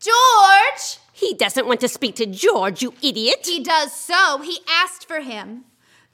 George! 0.00 0.98
He 1.12 1.32
doesn't 1.34 1.68
want 1.68 1.78
to 1.78 1.86
speak 1.86 2.16
to 2.16 2.26
George, 2.26 2.82
you 2.82 2.92
idiot. 3.04 3.46
He 3.46 3.62
does 3.62 3.92
so. 3.92 4.40
He 4.42 4.58
asked 4.68 5.06
for 5.06 5.20
him. 5.20 5.66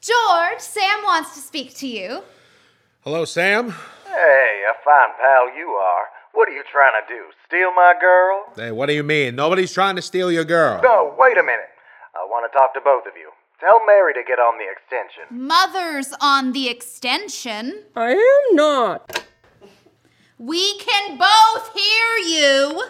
George, 0.02 0.60
Sam 0.60 1.02
wants 1.04 1.34
to 1.34 1.40
speak 1.40 1.74
to 1.76 1.86
you. 1.86 2.20
Hello, 3.00 3.24
Sam. 3.24 3.70
Hey, 4.04 4.62
a 4.68 4.74
fine 4.84 5.08
pal 5.18 5.56
you 5.56 5.68
are. 5.68 6.04
What 6.34 6.50
are 6.50 6.52
you 6.52 6.64
trying 6.70 6.92
to 7.00 7.14
do? 7.14 7.22
Steal 7.46 7.72
my 7.72 7.94
girl? 7.98 8.44
Hey, 8.56 8.72
what 8.72 8.86
do 8.90 8.92
you 8.92 9.02
mean? 9.02 9.36
Nobody's 9.36 9.72
trying 9.72 9.96
to 9.96 10.02
steal 10.02 10.30
your 10.30 10.44
girl. 10.44 10.82
No, 10.82 11.14
wait 11.18 11.38
a 11.38 11.42
minute. 11.42 11.70
I 12.14 12.25
want 12.25 12.51
to 12.51 12.57
talk 12.57 12.75
to 12.75 12.81
both 12.81 13.07
of 13.07 13.16
you. 13.16 13.31
Tell 13.61 13.85
Mary 13.87 14.12
to 14.14 14.22
get 14.27 14.38
on 14.38 14.59
the 14.59 14.70
extension. 14.70 15.25
Mother's 15.31 16.12
on 16.20 16.53
the 16.53 16.68
extension. 16.68 17.85
I 17.94 18.12
am 18.12 18.57
not. 18.57 19.25
We 20.38 20.77
can 20.79 21.16
both 21.16 21.72
hear 21.72 22.16
you. 22.16 22.85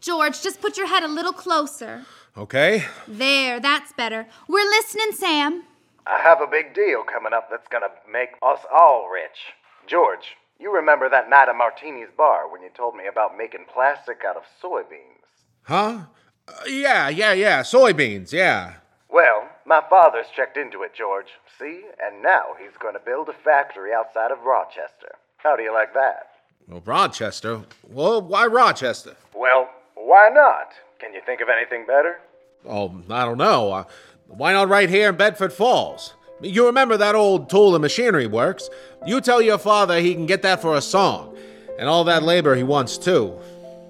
George, 0.00 0.40
just 0.42 0.60
put 0.60 0.76
your 0.76 0.86
head 0.86 1.02
a 1.02 1.08
little 1.08 1.32
closer. 1.32 2.04
Okay. 2.36 2.84
There, 3.08 3.58
that's 3.58 3.92
better. 3.94 4.26
We're 4.46 4.68
listening, 4.68 5.12
Sam. 5.12 5.64
I 6.06 6.20
have 6.20 6.40
a 6.40 6.46
big 6.46 6.74
deal 6.74 7.02
coming 7.02 7.32
up 7.32 7.48
that's 7.50 7.66
gonna 7.66 7.88
make 8.10 8.30
us 8.42 8.60
all 8.72 9.08
rich. 9.12 9.54
George, 9.88 10.36
you 10.60 10.72
remember 10.72 11.08
that 11.08 11.28
night 11.28 11.48
at 11.48 11.56
Martini's 11.56 12.10
bar 12.16 12.50
when 12.50 12.62
you 12.62 12.70
told 12.76 12.94
me 12.94 13.08
about 13.08 13.36
making 13.36 13.64
plastic 13.72 14.22
out 14.24 14.36
of 14.36 14.44
soybeans? 14.62 15.26
Huh? 15.62 16.02
Uh, 16.48 16.52
yeah, 16.68 17.08
yeah, 17.08 17.32
yeah. 17.32 17.62
Soybeans, 17.62 18.32
yeah. 18.32 18.74
Well, 19.08 19.48
my 19.64 19.82
father's 19.88 20.26
checked 20.34 20.56
into 20.56 20.82
it, 20.82 20.94
George. 20.94 21.26
See? 21.58 21.82
And 22.04 22.22
now 22.22 22.54
he's 22.58 22.76
going 22.78 22.94
to 22.94 23.00
build 23.00 23.28
a 23.28 23.32
factory 23.32 23.92
outside 23.92 24.30
of 24.30 24.42
Rochester. 24.42 25.14
How 25.38 25.56
do 25.56 25.62
you 25.62 25.72
like 25.72 25.94
that? 25.94 26.30
Well, 26.68 26.82
Rochester? 26.84 27.62
Well, 27.88 28.20
why 28.22 28.46
Rochester? 28.46 29.16
Well, 29.34 29.68
why 29.94 30.28
not? 30.32 30.72
Can 30.98 31.14
you 31.14 31.20
think 31.24 31.40
of 31.40 31.48
anything 31.48 31.86
better? 31.86 32.20
Oh, 32.68 33.00
I 33.10 33.24
don't 33.24 33.38
know. 33.38 33.72
Uh, 33.72 33.84
why 34.28 34.52
not 34.52 34.68
right 34.68 34.88
here 34.88 35.08
in 35.08 35.16
Bedford 35.16 35.52
Falls? 35.52 36.14
You 36.42 36.66
remember 36.66 36.96
that 36.96 37.14
old 37.14 37.48
tool 37.48 37.74
and 37.74 37.82
machinery 37.82 38.26
works. 38.26 38.68
You 39.06 39.20
tell 39.20 39.40
your 39.40 39.58
father 39.58 40.00
he 40.00 40.14
can 40.14 40.26
get 40.26 40.42
that 40.42 40.60
for 40.60 40.76
a 40.76 40.82
song, 40.82 41.36
and 41.78 41.88
all 41.88 42.04
that 42.04 42.22
labor 42.22 42.54
he 42.54 42.62
wants 42.62 42.98
too. 42.98 43.38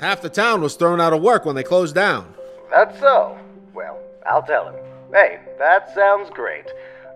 Half 0.00 0.20
the 0.20 0.28
town 0.28 0.60
was 0.60 0.76
thrown 0.76 1.00
out 1.00 1.12
of 1.12 1.22
work 1.22 1.44
when 1.44 1.56
they 1.56 1.62
closed 1.62 1.94
down. 1.94 2.34
That's 2.70 2.98
so. 2.98 3.38
Well, 3.74 3.98
I'll 4.26 4.42
tell 4.42 4.68
him. 4.68 4.74
Hey, 5.12 5.38
that 5.59 5.94
sounds 5.94 6.31
great. 6.31 6.66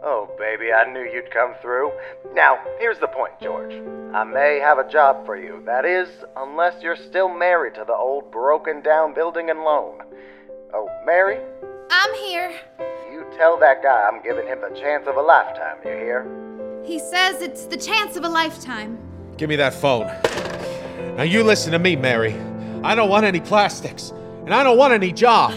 Oh, 0.03 0.31
baby, 0.39 0.73
I 0.73 0.91
knew 0.91 1.01
you'd 1.01 1.31
come 1.31 1.55
through. 1.61 1.93
Now, 2.33 2.59
here's 2.79 2.99
the 2.99 3.09
point, 3.09 3.33
George. 3.43 3.75
I 4.15 4.25
may 4.25 4.59
have 4.59 4.79
a 4.79 4.89
job 4.89 5.27
for 5.27 5.37
you. 5.37 5.63
That 5.67 5.85
is, 5.85 6.09
unless 6.37 6.83
you're 6.83 6.97
still 6.97 7.29
married 7.29 7.75
to 7.75 7.85
the 7.87 7.95
old 7.95 8.31
broken 8.31 8.81
down 8.81 9.13
building 9.13 9.51
and 9.51 9.61
loan. 9.61 10.01
Oh, 10.73 10.89
Mary? 11.05 11.39
I'm 11.91 12.15
here. 12.15 12.53
You 13.13 13.27
tell 13.37 13.59
that 13.59 13.83
guy 13.83 14.09
I'm 14.11 14.23
giving 14.23 14.47
him 14.47 14.61
the 14.61 14.75
chance 14.79 15.07
of 15.07 15.17
a 15.17 15.21
lifetime, 15.21 15.77
you 15.85 15.91
hear? 15.91 16.83
He 16.85 16.99
says 16.99 17.43
it's 17.43 17.67
the 17.67 17.77
chance 17.77 18.17
of 18.17 18.25
a 18.25 18.29
lifetime. 18.29 18.99
Give 19.37 19.49
me 19.49 19.57
that 19.57 19.75
phone. 19.75 20.07
Now 21.17 21.25
you 21.25 21.43
listen 21.43 21.73
to 21.73 21.79
me, 21.79 21.97
Mary. 21.97 22.35
I 22.83 22.95
don't 22.95 23.11
want 23.11 23.27
any 23.27 23.41
plastics, 23.41 24.13
and 24.51 24.57
I 24.57 24.65
don't 24.65 24.77
want 24.77 24.93
any 24.93 25.13
job. 25.13 25.53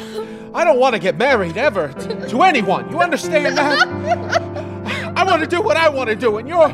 I 0.53 0.63
don't 0.63 0.77
want 0.77 0.93
to 0.93 0.99
get 0.99 1.17
married 1.17 1.58
ever 1.58 1.91
to, 1.93 2.29
to 2.29 2.43
anyone. 2.43 2.91
You 2.91 2.99
understand 2.99 3.58
that? 3.58 3.88
I 5.17 5.23
want 5.23 5.41
to 5.41 5.47
do 5.47 5.63
what 5.63 5.77
I 5.77 5.89
want 5.89 6.12
to 6.12 6.15
do, 6.15 6.38
and 6.38 6.47
you're 6.47 6.69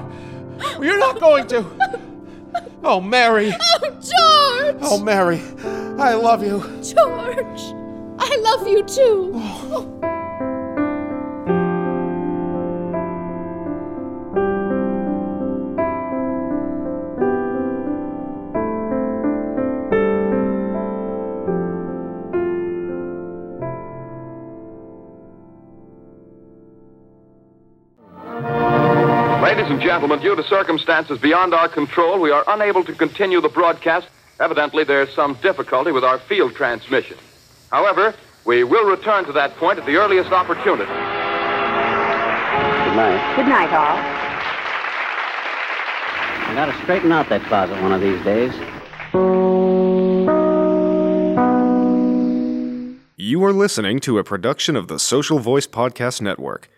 you're 0.82 0.99
not 0.99 1.21
going 1.21 1.47
to. 1.47 1.65
Oh, 2.84 2.99
Mary. 2.99 3.53
Oh, 3.58 3.79
George! 3.79 4.77
Oh, 4.82 5.01
Mary. 5.01 5.41
I 5.97 6.13
love 6.15 6.43
you. 6.43 6.60
George! 6.84 7.62
I 8.19 8.36
love 8.41 8.67
you 8.67 8.84
too. 8.84 9.32
Ladies 9.32 10.08
gentlemen, 30.00 30.23
due 30.23 30.33
to 30.33 30.47
circumstances 30.47 31.19
beyond 31.19 31.54
our 31.54 31.67
control, 31.67 32.21
we 32.21 32.31
are 32.31 32.45
unable 32.47 32.85
to 32.85 32.93
continue 32.93 33.41
the 33.41 33.50
broadcast. 33.50 34.08
Evidently, 34.39 34.85
there's 34.85 35.13
some 35.13 35.33
difficulty 35.41 35.91
with 35.91 36.06
our 36.06 36.17
field 36.19 36.56
transmission. 36.56 37.17
However, 37.69 38.15
we 38.45 38.63
will 38.63 38.89
return 38.89 39.25
to 39.25 39.33
that 39.33 39.58
point 39.58 39.77
at 39.77 39.85
the 39.85 39.97
earliest 39.97 40.31
opportunity. 40.31 40.85
Good 40.85 40.93
night. 42.95 43.35
Good 43.35 43.47
night, 43.47 43.73
all. 43.73 43.97
I 46.47 46.54
gotta 46.56 46.81
straighten 46.83 47.12
out 47.12 47.27
that 47.27 47.43
closet 47.43 47.81
one 47.81 47.91
of 47.91 48.00
these 48.00 48.23
days. 48.23 48.54
You 53.17 53.43
are 53.43 53.52
listening 53.52 54.00
to 54.00 54.17
a 54.17 54.23
production 54.23 54.77
of 54.77 54.87
the 54.87 54.97
Social 54.97 55.39
Voice 55.39 55.67
Podcast 55.67 56.21
Network. 56.21 56.69